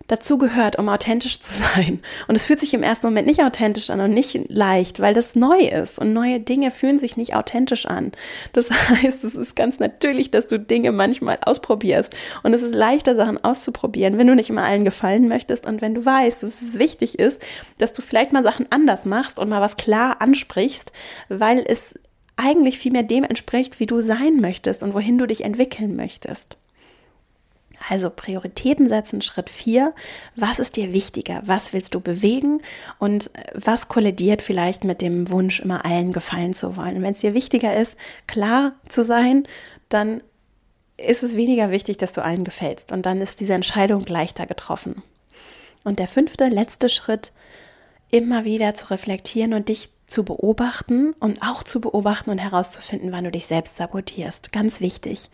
dazu 0.07 0.37
gehört, 0.37 0.77
um 0.77 0.89
authentisch 0.89 1.39
zu 1.39 1.63
sein. 1.75 1.99
Und 2.27 2.35
es 2.35 2.45
fühlt 2.45 2.59
sich 2.59 2.73
im 2.73 2.83
ersten 2.83 3.07
Moment 3.07 3.27
nicht 3.27 3.43
authentisch 3.43 3.89
an 3.89 3.99
und 3.99 4.13
nicht 4.13 4.49
leicht, 4.49 4.99
weil 4.99 5.13
das 5.13 5.35
neu 5.35 5.59
ist. 5.59 5.99
Und 5.99 6.13
neue 6.13 6.39
Dinge 6.39 6.71
fühlen 6.71 6.99
sich 6.99 7.17
nicht 7.17 7.35
authentisch 7.35 7.85
an. 7.85 8.11
Das 8.53 8.69
heißt, 8.89 9.23
es 9.23 9.35
ist 9.35 9.55
ganz 9.55 9.79
natürlich, 9.79 10.31
dass 10.31 10.47
du 10.47 10.59
Dinge 10.59 10.91
manchmal 10.91 11.37
ausprobierst. 11.45 12.15
Und 12.43 12.53
es 12.53 12.61
ist 12.61 12.73
leichter, 12.73 13.15
Sachen 13.15 13.43
auszuprobieren, 13.43 14.17
wenn 14.17 14.27
du 14.27 14.35
nicht 14.35 14.49
immer 14.49 14.63
allen 14.63 14.85
gefallen 14.85 15.27
möchtest 15.27 15.65
und 15.65 15.81
wenn 15.81 15.93
du 15.93 16.05
weißt, 16.05 16.43
dass 16.43 16.51
es 16.61 16.79
wichtig 16.79 17.19
ist, 17.19 17.41
dass 17.77 17.93
du 17.93 18.01
vielleicht 18.01 18.31
mal 18.31 18.43
Sachen 18.43 18.67
anders 18.69 19.05
machst 19.05 19.39
und 19.39 19.49
mal 19.49 19.61
was 19.61 19.75
klar 19.75 20.21
ansprichst, 20.21 20.91
weil 21.29 21.63
es 21.67 21.95
eigentlich 22.37 22.77
viel 22.79 22.91
mehr 22.91 23.03
dem 23.03 23.23
entspricht, 23.23 23.79
wie 23.79 23.87
du 23.87 23.99
sein 23.99 24.39
möchtest 24.39 24.83
und 24.83 24.93
wohin 24.93 25.17
du 25.17 25.25
dich 25.25 25.43
entwickeln 25.43 25.95
möchtest. 25.95 26.57
Also 27.89 28.09
Prioritäten 28.09 28.89
setzen, 28.89 29.21
Schritt 29.21 29.49
4. 29.49 29.93
Was 30.35 30.59
ist 30.59 30.75
dir 30.75 30.93
wichtiger? 30.93 31.41
Was 31.45 31.73
willst 31.73 31.93
du 31.93 31.99
bewegen? 31.99 32.61
Und 32.99 33.29
was 33.53 33.87
kollidiert 33.87 34.41
vielleicht 34.41 34.83
mit 34.83 35.01
dem 35.01 35.29
Wunsch, 35.29 35.59
immer 35.59 35.85
allen 35.85 36.13
gefallen 36.13 36.53
zu 36.53 36.75
wollen? 36.75 36.97
Und 36.97 37.03
wenn 37.03 37.13
es 37.13 37.21
dir 37.21 37.33
wichtiger 37.33 37.75
ist, 37.75 37.95
klar 38.25 38.73
zu 38.89 39.03
sein, 39.03 39.47
dann 39.89 40.21
ist 40.97 41.21
es 41.21 41.35
weniger 41.35 41.69
wichtig, 41.69 41.97
dass 41.97 42.13
du 42.13 42.23
allen 42.23 42.43
gefällst. 42.43 42.91
Und 42.91 43.05
dann 43.05 43.21
ist 43.21 43.39
diese 43.39 43.53
Entscheidung 43.53 44.05
leichter 44.05 44.47
getroffen. 44.47 45.03
Und 45.83 45.99
der 45.99 46.07
fünfte, 46.07 46.47
letzte 46.47 46.89
Schritt, 46.89 47.31
immer 48.09 48.43
wieder 48.43 48.73
zu 48.73 48.89
reflektieren 48.89 49.53
und 49.53 49.69
dich 49.69 49.89
zu 50.07 50.23
beobachten 50.23 51.13
und 51.19 51.41
auch 51.41 51.63
zu 51.63 51.81
beobachten 51.81 52.29
und 52.29 52.37
herauszufinden, 52.39 53.11
wann 53.11 53.25
du 53.25 53.31
dich 53.31 53.45
selbst 53.45 53.77
sabotierst. 53.77 54.51
Ganz 54.51 54.79
wichtig. 54.79 55.29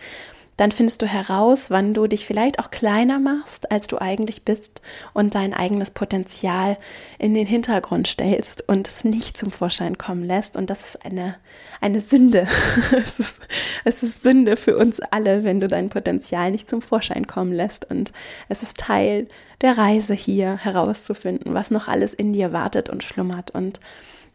Dann 0.58 0.72
findest 0.72 1.02
du 1.02 1.08
heraus, 1.08 1.72
wann 1.72 1.96
du 1.96 2.06
dich 2.06 2.28
vielleicht 2.28 2.60
auch 2.60 2.70
kleiner 2.70 3.20
machst, 3.20 3.72
als 3.72 3.88
du 3.88 4.00
eigentlich 4.00 4.44
bist 4.44 4.82
und 5.14 5.34
dein 5.34 5.54
eigenes 5.54 5.90
Potenzial 5.90 6.78
in 7.18 7.34
den 7.34 7.48
Hintergrund 7.48 8.08
stellst 8.08 8.68
und 8.68 8.88
es 8.88 9.04
nicht 9.04 9.36
zum 9.36 9.50
Vorschein 9.50 9.98
kommen 9.98 10.24
lässt. 10.24 10.56
Und 10.56 10.70
das 10.70 10.82
ist 10.82 11.06
eine, 11.06 11.38
eine 11.82 12.02
Sünde. 12.02 12.48
es, 12.92 13.20
ist, 13.20 13.40
es 13.84 14.04
ist 14.04 14.22
Sünde 14.22 14.56
für 14.56 14.78
uns 14.78 15.00
alle, 15.00 15.44
wenn 15.44 15.60
du 15.60 15.68
dein 15.68 15.90
Potenzial 15.90 16.52
nicht 16.52 16.70
zum 16.70 16.84
Vorschein 16.84 17.26
kommen 17.26 17.54
lässt. 17.54 17.90
Und 17.90 18.14
es 18.48 18.62
ist 18.62 18.78
Teil 18.78 19.28
der 19.62 19.76
Reise 19.80 20.14
hier 20.14 20.58
herauszufinden, 20.58 21.56
was 21.56 21.72
noch 21.72 21.88
alles 21.88 22.14
in 22.14 22.32
dir 22.32 22.54
wartet 22.54 22.90
und 22.90 23.02
schlummert. 23.02 23.50
Und 23.52 23.80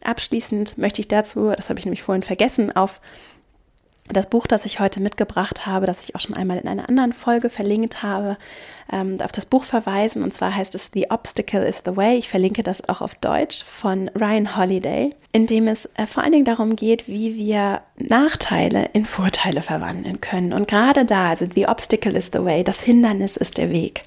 Abschließend 0.03 0.79
möchte 0.79 1.01
ich 1.01 1.09
dazu, 1.09 1.53
das 1.57 1.69
habe 1.69 1.79
ich 1.79 1.85
nämlich 1.85 2.03
vorhin 2.03 2.23
vergessen, 2.23 2.75
auf 2.75 3.01
das 4.13 4.29
Buch, 4.29 4.47
das 4.47 4.65
ich 4.65 4.81
heute 4.81 5.01
mitgebracht 5.01 5.67
habe, 5.67 5.87
das 5.87 6.05
ich 6.05 6.15
auch 6.15 6.21
schon 6.21 6.35
einmal 6.35 6.59
in 6.59 6.69
einer 6.69 6.89
anderen 6.89 7.13
Folge 7.13 7.51
verlinkt 7.51 8.03
habe, 8.03 8.37
ähm, 8.91 9.21
auf 9.21 9.33
das 9.33 9.45
Buch 9.45 9.65
verweisen. 9.65 10.23
Und 10.23 10.33
zwar 10.33 10.55
heißt 10.55 10.75
es 10.75 10.91
The 10.93 11.11
Obstacle 11.11 11.63
is 11.63 11.83
the 11.85 11.97
Way. 11.97 12.17
Ich 12.17 12.29
verlinke 12.29 12.63
das 12.63 12.89
auch 12.89 13.01
auf 13.01 13.15
Deutsch 13.17 13.65
von 13.65 14.09
Ryan 14.19 14.57
Holiday, 14.57 15.15
in 15.33 15.47
dem 15.47 15.69
es 15.69 15.87
äh, 15.97 16.07
vor 16.07 16.23
allen 16.23 16.33
Dingen 16.33 16.45
darum 16.45 16.77
geht, 16.77 17.07
wie 17.07 17.37
wir 17.37 17.83
Nachteile 17.97 18.91
in 18.93 19.05
Vorteile 19.05 19.63
verwandeln 19.63 20.21
können. 20.21 20.53
Und 20.53 20.69
gerade 20.69 21.05
da, 21.05 21.31
also 21.31 21.47
The 21.53 21.69
Obstacle 21.69 22.17
is 22.17 22.31
the 22.33 22.45
Way, 22.45 22.65
das 22.65 22.81
Hindernis 22.81 23.37
ist 23.37 23.59
der 23.59 23.71
Weg 23.71 24.05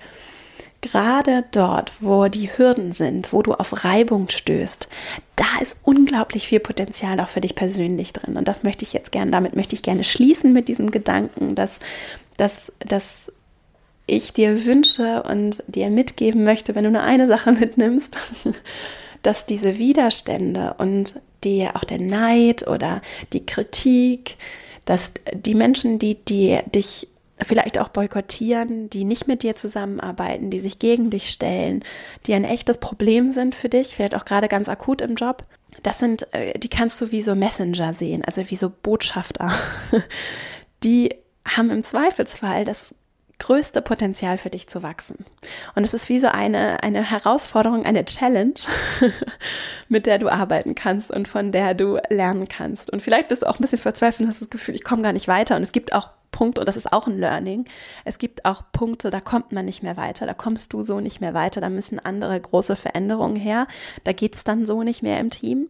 gerade 0.81 1.45
dort, 1.51 1.93
wo 1.99 2.27
die 2.27 2.49
Hürden 2.49 2.91
sind, 2.91 3.31
wo 3.31 3.41
du 3.41 3.53
auf 3.53 3.83
Reibung 3.83 4.29
stößt, 4.29 4.87
da 5.35 5.45
ist 5.61 5.77
unglaublich 5.83 6.47
viel 6.47 6.59
Potenzial 6.59 7.19
auch 7.19 7.29
für 7.29 7.41
dich 7.41 7.55
persönlich 7.55 8.13
drin. 8.13 8.37
Und 8.37 8.47
das 8.47 8.63
möchte 8.63 8.83
ich 8.83 8.93
jetzt 8.93 9.11
gerne, 9.11 9.31
damit 9.31 9.55
möchte 9.55 9.75
ich 9.75 9.83
gerne 9.83 10.03
schließen 10.03 10.53
mit 10.53 10.67
diesem 10.67 10.91
Gedanken, 10.91 11.55
dass, 11.55 11.79
dass, 12.37 12.71
dass 12.79 13.31
ich 14.07 14.33
dir 14.33 14.65
wünsche 14.65 15.23
und 15.23 15.63
dir 15.67 15.89
mitgeben 15.89 16.43
möchte, 16.43 16.75
wenn 16.75 16.83
du 16.83 16.91
nur 16.91 17.03
eine 17.03 17.27
Sache 17.27 17.51
mitnimmst, 17.59 18.17
dass 19.23 19.45
diese 19.45 19.77
Widerstände 19.77 20.75
und 20.77 21.13
die, 21.43 21.67
auch 21.67 21.83
der 21.83 21.99
Neid 21.99 22.67
oder 22.67 23.01
die 23.33 23.45
Kritik, 23.45 24.37
dass 24.85 25.13
die 25.33 25.55
Menschen, 25.55 25.99
die, 25.99 26.15
die 26.15 26.59
dich 26.73 27.07
vielleicht 27.43 27.79
auch 27.79 27.89
boykottieren, 27.89 28.89
die 28.89 29.03
nicht 29.03 29.27
mit 29.27 29.43
dir 29.43 29.55
zusammenarbeiten, 29.55 30.49
die 30.49 30.59
sich 30.59 30.79
gegen 30.79 31.09
dich 31.09 31.29
stellen, 31.29 31.83
die 32.25 32.33
ein 32.33 32.43
echtes 32.43 32.77
Problem 32.77 33.33
sind 33.33 33.55
für 33.55 33.69
dich, 33.69 33.95
vielleicht 33.95 34.15
auch 34.15 34.25
gerade 34.25 34.47
ganz 34.47 34.69
akut 34.69 35.01
im 35.01 35.15
Job. 35.15 35.43
Das 35.83 35.99
sind, 35.99 36.31
äh, 36.33 36.57
die 36.59 36.69
kannst 36.69 36.99
du 37.01 37.11
wie 37.11 37.21
so 37.21 37.35
Messenger 37.35 37.93
sehen, 37.93 38.23
also 38.25 38.49
wie 38.49 38.55
so 38.55 38.69
Botschafter. 38.69 39.51
Die 40.83 41.15
haben 41.45 41.69
im 41.69 41.83
Zweifelsfall 41.83 42.65
das 42.65 42.93
größte 43.41 43.81
Potenzial 43.81 44.37
für 44.37 44.51
dich 44.51 44.69
zu 44.69 44.83
wachsen. 44.83 45.25
Und 45.73 45.83
es 45.83 45.95
ist 45.95 46.09
wie 46.09 46.19
so 46.19 46.27
eine, 46.27 46.83
eine 46.83 47.03
Herausforderung, 47.03 47.85
eine 47.85 48.05
Challenge, 48.05 48.53
mit 49.89 50.05
der 50.05 50.19
du 50.19 50.29
arbeiten 50.29 50.75
kannst 50.75 51.09
und 51.09 51.27
von 51.27 51.51
der 51.51 51.73
du 51.73 51.97
lernen 52.09 52.47
kannst. 52.47 52.91
Und 52.91 53.01
vielleicht 53.01 53.29
bist 53.29 53.41
du 53.41 53.47
auch 53.47 53.57
ein 53.59 53.61
bisschen 53.63 53.79
verzweifelt 53.79 54.21
und 54.21 54.27
hast 54.33 54.41
das 54.41 54.49
Gefühl, 54.51 54.75
ich 54.75 54.83
komme 54.83 55.01
gar 55.01 55.13
nicht 55.13 55.27
weiter. 55.27 55.55
Und 55.55 55.63
es 55.63 55.71
gibt 55.71 55.93
auch 55.93 56.11
Punkte, 56.31 56.61
und 56.61 56.67
das 56.67 56.77
ist 56.77 56.91
auch 56.91 57.07
ein 57.07 57.19
Learning, 57.19 57.65
es 58.05 58.17
gibt 58.17 58.45
auch 58.45 58.63
Punkte, 58.71 59.09
da 59.09 59.21
kommt 59.21 59.51
man 59.51 59.65
nicht 59.65 59.83
mehr 59.83 59.97
weiter, 59.97 60.25
da 60.25 60.33
kommst 60.33 60.73
du 60.73 60.83
so 60.83 60.99
nicht 60.99 61.21
mehr 61.21 61.33
weiter, 61.33 61.61
da 61.61 61.69
müssen 61.69 61.99
andere 61.99 62.39
große 62.39 62.75
Veränderungen 62.75 63.35
her, 63.35 63.67
da 64.03 64.13
geht 64.13 64.35
es 64.35 64.43
dann 64.43 64.65
so 64.65 64.83
nicht 64.83 65.03
mehr 65.03 65.19
im 65.19 65.29
Team. 65.29 65.69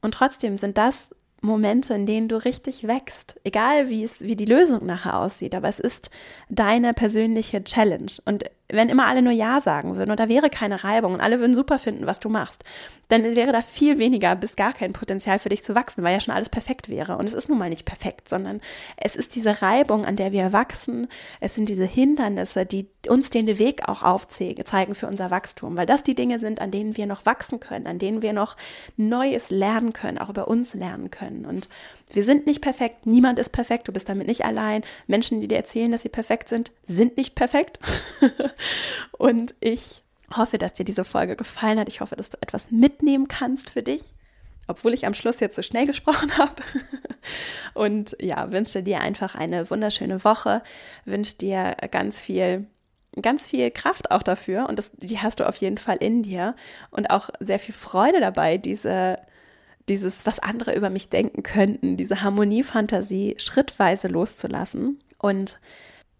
Und 0.00 0.14
trotzdem 0.14 0.56
sind 0.56 0.78
das 0.78 1.14
Momente, 1.40 1.94
in 1.94 2.06
denen 2.06 2.28
du 2.28 2.36
richtig 2.44 2.86
wächst, 2.86 3.40
egal 3.44 3.88
wie 3.88 4.04
es, 4.04 4.20
wie 4.20 4.36
die 4.36 4.44
Lösung 4.44 4.86
nachher 4.86 5.18
aussieht, 5.18 5.54
aber 5.54 5.68
es 5.68 5.78
ist 5.78 6.10
deine 6.48 6.94
persönliche 6.94 7.62
Challenge. 7.62 8.12
Und 8.24 8.44
wenn 8.68 8.88
immer 8.88 9.06
alle 9.06 9.22
nur 9.22 9.32
Ja 9.32 9.60
sagen 9.60 9.96
würden 9.96 10.10
und 10.10 10.20
da 10.20 10.28
wäre 10.28 10.50
keine 10.50 10.82
Reibung 10.82 11.14
und 11.14 11.20
alle 11.20 11.40
würden 11.40 11.54
super 11.54 11.78
finden, 11.78 12.06
was 12.06 12.20
du 12.20 12.28
machst, 12.28 12.64
dann 13.08 13.22
wäre 13.36 13.52
da 13.52 13.62
viel 13.62 13.98
weniger 13.98 14.34
bis 14.34 14.56
gar 14.56 14.72
kein 14.72 14.92
Potenzial 14.92 15.38
für 15.38 15.48
dich 15.48 15.62
zu 15.62 15.74
wachsen, 15.74 16.02
weil 16.02 16.12
ja 16.12 16.20
schon 16.20 16.34
alles 16.34 16.48
perfekt 16.48 16.88
wäre. 16.88 17.16
Und 17.16 17.26
es 17.26 17.34
ist 17.34 17.48
nun 17.48 17.58
mal 17.58 17.68
nicht 17.68 17.84
perfekt, 17.84 18.28
sondern 18.28 18.60
es 18.96 19.14
ist 19.14 19.36
diese 19.36 19.62
Reibung, 19.62 20.04
an 20.04 20.16
der 20.16 20.32
wir 20.32 20.52
wachsen. 20.52 21.06
Es 21.40 21.54
sind 21.54 21.68
diese 21.68 21.84
Hindernisse, 21.84 22.66
die 22.66 22.88
uns 23.08 23.30
den 23.30 23.46
Weg 23.58 23.88
auch 23.88 24.02
aufzeigen 24.02 24.94
für 24.94 25.06
unser 25.06 25.30
Wachstum, 25.30 25.76
weil 25.76 25.86
das 25.86 26.02
die 26.02 26.16
Dinge 26.16 26.40
sind, 26.40 26.60
an 26.60 26.72
denen 26.72 26.96
wir 26.96 27.06
noch 27.06 27.24
wachsen 27.24 27.60
können, 27.60 27.86
an 27.86 28.00
denen 28.00 28.22
wir 28.22 28.32
noch 28.32 28.56
Neues 28.96 29.50
lernen 29.50 29.92
können, 29.92 30.18
auch 30.18 30.30
über 30.30 30.48
uns 30.48 30.74
lernen 30.74 31.12
können. 31.12 31.46
Und 31.46 31.68
wir 32.12 32.24
sind 32.24 32.46
nicht 32.46 32.60
perfekt, 32.60 33.06
niemand 33.06 33.38
ist 33.38 33.50
perfekt, 33.50 33.88
du 33.88 33.92
bist 33.92 34.08
damit 34.08 34.26
nicht 34.26 34.44
allein. 34.44 34.82
Menschen, 35.06 35.40
die 35.40 35.48
dir 35.48 35.56
erzählen, 35.56 35.90
dass 35.90 36.02
sie 36.02 36.08
perfekt 36.08 36.48
sind, 36.48 36.72
sind 36.86 37.16
nicht 37.16 37.34
perfekt. 37.34 37.78
und 39.12 39.54
ich 39.60 40.02
hoffe, 40.34 40.58
dass 40.58 40.74
dir 40.74 40.84
diese 40.84 41.04
Folge 41.04 41.36
gefallen 41.36 41.78
hat. 41.78 41.88
Ich 41.88 42.00
hoffe, 42.00 42.16
dass 42.16 42.30
du 42.30 42.38
etwas 42.40 42.70
mitnehmen 42.70 43.28
kannst 43.28 43.70
für 43.70 43.82
dich, 43.82 44.02
obwohl 44.66 44.92
ich 44.92 45.06
am 45.06 45.14
Schluss 45.14 45.40
jetzt 45.40 45.56
so 45.56 45.62
schnell 45.62 45.86
gesprochen 45.86 46.36
habe. 46.36 46.62
und 47.74 48.16
ja, 48.20 48.50
wünsche 48.52 48.82
dir 48.82 49.00
einfach 49.00 49.34
eine 49.34 49.70
wunderschöne 49.70 50.24
Woche, 50.24 50.62
wünsche 51.04 51.36
dir 51.36 51.76
ganz 51.90 52.20
viel 52.20 52.66
ganz 53.22 53.46
viel 53.46 53.70
Kraft 53.70 54.10
auch 54.10 54.22
dafür 54.22 54.68
und 54.68 54.78
das, 54.78 54.90
die 54.92 55.18
hast 55.18 55.40
du 55.40 55.48
auf 55.48 55.56
jeden 55.56 55.78
Fall 55.78 55.96
in 55.96 56.22
dir 56.22 56.54
und 56.90 57.08
auch 57.08 57.30
sehr 57.40 57.58
viel 57.58 57.74
Freude 57.74 58.20
dabei, 58.20 58.58
diese 58.58 59.18
dieses, 59.88 60.26
was 60.26 60.38
andere 60.38 60.74
über 60.74 60.90
mich 60.90 61.10
denken 61.10 61.42
könnten, 61.42 61.96
diese 61.96 62.22
Harmoniefantasie 62.22 63.36
schrittweise 63.38 64.08
loszulassen. 64.08 64.98
Und 65.18 65.60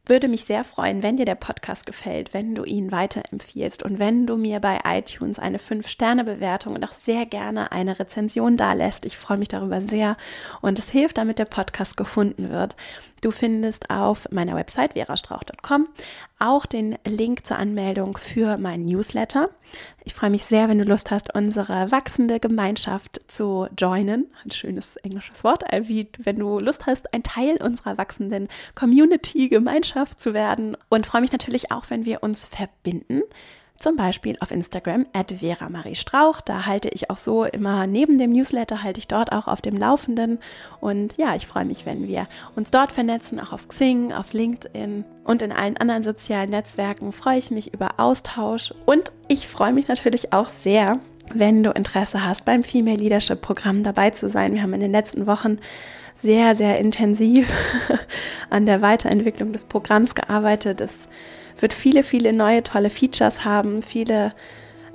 würde 0.06 0.28
mich 0.28 0.44
sehr 0.44 0.64
freuen, 0.64 1.02
wenn 1.02 1.16
dir 1.16 1.24
der 1.24 1.34
Podcast 1.34 1.84
gefällt, 1.84 2.32
wenn 2.32 2.54
du 2.54 2.64
ihn 2.64 2.92
weiterempfiehlst 2.92 3.82
und 3.82 3.98
wenn 3.98 4.26
du 4.26 4.36
mir 4.36 4.60
bei 4.60 4.80
iTunes 4.84 5.38
eine 5.38 5.58
5-Sterne-Bewertung 5.58 6.74
und 6.74 6.84
auch 6.84 6.92
sehr 6.92 7.26
gerne 7.26 7.72
eine 7.72 7.98
Rezension 7.98 8.56
dalässt. 8.56 9.04
Ich 9.04 9.16
freue 9.16 9.38
mich 9.38 9.48
darüber 9.48 9.80
sehr 9.80 10.16
und 10.60 10.78
es 10.78 10.88
hilft, 10.88 11.18
damit 11.18 11.38
der 11.38 11.44
Podcast 11.44 11.96
gefunden 11.96 12.50
wird. 12.50 12.76
Du 13.20 13.30
findest 13.30 13.90
auf 13.90 14.28
meiner 14.30 14.54
Website 14.54 14.92
verastrauch.com 14.92 15.88
auch 16.38 16.66
den 16.66 16.98
Link 17.04 17.46
zur 17.46 17.58
Anmeldung 17.58 18.16
für 18.16 18.58
meinen 18.58 18.84
Newsletter. 18.84 19.50
Ich 20.04 20.14
freue 20.14 20.30
mich 20.30 20.44
sehr, 20.44 20.68
wenn 20.68 20.78
du 20.78 20.84
Lust 20.84 21.10
hast, 21.10 21.34
unsere 21.34 21.90
wachsende 21.90 22.40
Gemeinschaft 22.40 23.20
zu 23.28 23.68
joinen. 23.78 24.26
Ein 24.44 24.50
schönes 24.50 24.96
englisches 24.96 25.44
Wort, 25.44 25.64
wie 25.82 26.08
wenn 26.18 26.36
du 26.36 26.58
Lust 26.58 26.86
hast, 26.86 27.12
ein 27.14 27.22
Teil 27.22 27.56
unserer 27.62 27.98
wachsenden 27.98 28.48
Community-Gemeinschaft 28.74 30.20
zu 30.20 30.34
werden. 30.34 30.76
Und 30.88 31.06
freue 31.06 31.22
mich 31.22 31.32
natürlich 31.32 31.72
auch, 31.72 31.86
wenn 31.88 32.04
wir 32.04 32.22
uns 32.22 32.46
verbinden 32.46 33.22
zum 33.78 33.96
Beispiel 33.96 34.36
auf 34.40 34.50
Instagram 34.50 35.06
at 35.12 35.32
Vera 35.38 35.68
Marie 35.68 35.94
Strauch. 35.94 36.40
Da 36.40 36.66
halte 36.66 36.88
ich 36.88 37.10
auch 37.10 37.16
so 37.16 37.44
immer 37.44 37.86
neben 37.86 38.18
dem 38.18 38.32
Newsletter, 38.32 38.82
halte 38.82 38.98
ich 38.98 39.08
dort 39.08 39.32
auch 39.32 39.46
auf 39.46 39.60
dem 39.60 39.76
Laufenden. 39.76 40.38
Und 40.80 41.16
ja, 41.16 41.34
ich 41.34 41.46
freue 41.46 41.64
mich, 41.64 41.86
wenn 41.86 42.08
wir 42.08 42.26
uns 42.54 42.70
dort 42.70 42.92
vernetzen, 42.92 43.40
auch 43.40 43.52
auf 43.52 43.68
Xing, 43.68 44.12
auf 44.12 44.32
LinkedIn 44.32 45.04
und 45.24 45.42
in 45.42 45.52
allen 45.52 45.76
anderen 45.76 46.02
sozialen 46.02 46.50
Netzwerken 46.50 47.12
freue 47.12 47.38
ich 47.38 47.50
mich 47.50 47.74
über 47.74 47.98
Austausch. 47.98 48.72
Und 48.84 49.12
ich 49.28 49.48
freue 49.48 49.72
mich 49.72 49.88
natürlich 49.88 50.32
auch 50.32 50.48
sehr, 50.48 51.00
wenn 51.34 51.62
du 51.62 51.70
Interesse 51.70 52.24
hast, 52.24 52.44
beim 52.44 52.62
Female 52.62 52.96
Leadership 52.96 53.42
Programm 53.42 53.82
dabei 53.82 54.10
zu 54.10 54.30
sein. 54.30 54.54
Wir 54.54 54.62
haben 54.62 54.74
in 54.74 54.80
den 54.80 54.92
letzten 54.92 55.26
Wochen 55.26 55.58
sehr, 56.22 56.54
sehr 56.56 56.78
intensiv 56.78 57.48
an 58.50 58.66
der 58.66 58.82
Weiterentwicklung 58.82 59.52
des 59.52 59.64
Programms 59.64 60.14
gearbeitet. 60.14 60.80
Es 60.80 60.96
wird 61.58 61.72
viele, 61.72 62.02
viele 62.02 62.32
neue 62.32 62.62
tolle 62.62 62.90
Features 62.90 63.44
haben, 63.44 63.82
viele, 63.82 64.32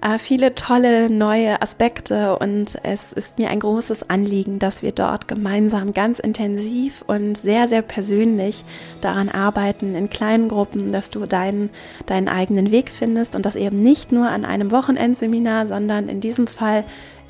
äh, 0.02 0.18
viele 0.18 0.56
tolle 0.56 1.10
neue 1.10 1.62
Aspekte. 1.62 2.38
Und 2.38 2.78
es 2.84 3.12
ist 3.14 3.38
mir 3.38 3.50
ein 3.50 3.60
großes 3.60 4.10
Anliegen, 4.10 4.60
dass 4.60 4.82
wir 4.82 4.92
dort 4.92 5.28
gemeinsam 5.28 5.94
ganz 5.94 6.20
intensiv 6.20 7.04
und 7.08 7.38
sehr, 7.38 7.68
sehr 7.68 7.82
persönlich 7.82 8.64
daran 9.02 9.30
arbeiten, 9.30 9.96
in 9.96 10.10
kleinen 10.10 10.50
Gruppen, 10.50 10.92
dass 10.92 11.10
du 11.10 11.26
deinen, 11.26 11.70
deinen 12.06 12.28
eigenen 12.28 12.72
Weg 12.72 12.90
findest 12.90 13.36
und 13.36 13.46
das 13.46 13.56
eben 13.56 13.82
nicht 13.82 14.12
nur 14.12 14.30
an 14.30 14.46
einem 14.46 14.72
Wochenendseminar, 14.72 15.66
sondern 15.66 16.10
in 16.10 16.22
diesem 16.22 16.48
Fall 16.48 16.84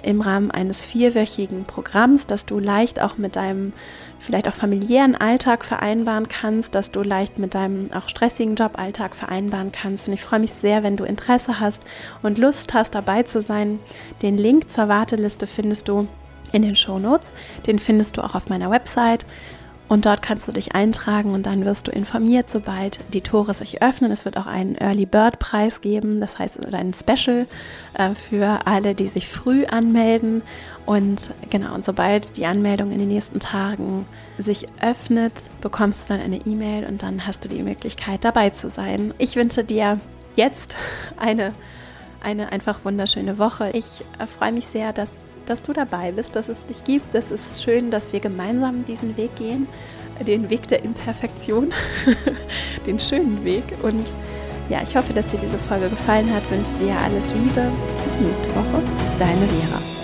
im 0.04 0.22
Rahmen 0.22 0.52
eines 0.52 0.82
vierwöchigen 0.82 1.66
Programms, 1.66 2.26
dass 2.26 2.46
du 2.46 2.60
leicht 2.60 3.02
auch 3.02 3.18
mit 3.18 3.36
deinem 3.36 3.74
vielleicht 4.22 4.48
auch 4.48 4.54
familiären 4.54 5.16
Alltag 5.16 5.66
vereinbaren 5.66 6.28
kannst, 6.28 6.76
dass 6.76 6.92
du 6.92 7.02
leicht 7.02 7.40
mit 7.40 7.54
deinem 7.54 7.92
auch 7.94 8.08
stressigen 8.08 8.56
Joballtag 8.56 9.16
vereinbaren 9.16 9.72
kannst. 9.72 10.08
Und 10.08 10.14
ich 10.14 10.24
freue 10.24 10.40
mich 10.40 10.54
sehr, 10.54 10.84
wenn 10.84 10.98
du 10.98 11.04
Interesse 11.04 11.60
hast 11.60 11.84
und 12.22 12.38
Lust 12.38 12.74
hast, 12.74 12.96
dabei 12.96 13.24
zu 13.24 13.42
sein. 13.42 13.80
Den 14.22 14.38
Link 14.38 14.72
zur 14.72 14.88
Warteliste 14.88 15.48
findest 15.48 15.88
du 15.88 16.08
in 16.52 16.62
den 16.62 16.76
Show 16.76 17.00
Notes. 17.00 17.34
Den 17.66 17.80
findest 17.80 18.18
du 18.18 18.24
auch 18.24 18.36
auf 18.36 18.50
meiner 18.50 18.70
Website. 18.70 19.26
Und 19.92 20.06
dort 20.06 20.22
kannst 20.22 20.48
du 20.48 20.54
dich 20.54 20.74
eintragen 20.74 21.34
und 21.34 21.46
dann 21.46 21.66
wirst 21.66 21.90
du 21.90 21.92
informiert, 21.92 22.50
sobald 22.50 23.02
die 23.14 23.20
Tore 23.20 23.54
sich 23.54 23.82
öffnen. 23.82 24.10
Es 24.10 24.24
wird 24.24 24.38
auch 24.38 24.46
einen 24.46 24.76
Early 24.76 25.06
Bird 25.06 25.38
Preis 25.38 25.82
geben, 25.82 26.22
das 26.22 26.40
heißt 26.40 26.66
ein 26.74 26.94
Special 26.94 27.46
äh, 27.96 28.16
für 28.16 28.66
alle, 28.68 28.96
die 28.96 29.08
sich 29.08 29.28
früh 29.28 29.66
anmelden. 29.66 30.44
Und 30.86 31.32
genau, 31.50 31.76
und 31.76 31.84
sobald 31.84 32.38
die 32.38 32.46
Anmeldung 32.46 32.94
in 32.94 33.00
den 33.00 33.10
nächsten 33.10 33.42
Tagen 33.42 34.06
sich 34.38 34.68
öffnet, 34.82 35.34
bekommst 35.60 36.10
du 36.10 36.14
dann 36.14 36.24
eine 36.24 36.38
E-Mail 36.38 36.86
und 36.86 37.04
dann 37.04 37.28
hast 37.28 37.44
du 37.44 37.50
die 37.50 37.62
Möglichkeit 37.62 38.24
dabei 38.24 38.52
zu 38.52 38.70
sein. 38.70 39.14
Ich 39.18 39.36
wünsche 39.36 39.66
dir 39.66 40.00
jetzt 40.38 40.78
eine, 41.18 41.52
eine 42.24 42.54
einfach 42.54 42.86
wunderschöne 42.86 43.38
Woche. 43.38 43.72
Ich 43.74 44.06
äh, 44.20 44.26
freue 44.26 44.54
mich 44.54 44.68
sehr, 44.68 44.94
dass 44.94 45.12
dass 45.52 45.62
du 45.62 45.74
dabei 45.74 46.14
bist, 46.14 46.38
dass 46.38 46.48
es 46.48 46.66
dich 46.66 46.82
gibt. 46.86 47.14
Es 47.14 47.30
ist 47.30 47.62
schön, 47.62 47.92
dass 47.92 48.14
wir 48.14 48.22
gemeinsam 48.22 48.86
diesen 48.86 49.18
Weg 49.18 49.36
gehen, 49.36 49.68
den 50.26 50.50
Weg 50.50 50.66
der 50.70 50.84
Imperfektion, 50.86 51.74
den 52.86 53.00
schönen 53.00 53.44
Weg. 53.44 53.64
Und 53.84 54.16
ja, 54.70 54.82
ich 54.82 54.96
hoffe, 54.96 55.12
dass 55.12 55.28
dir 55.28 55.40
diese 55.40 55.58
Folge 55.58 55.90
gefallen 55.90 56.34
hat. 56.34 56.50
Wünsche 56.50 56.78
dir 56.78 56.96
alles 56.98 57.34
Liebe. 57.34 57.70
Bis 58.06 58.16
nächste 58.16 58.50
Woche. 58.56 58.82
Deine 59.20 59.46
Vera. 59.46 60.01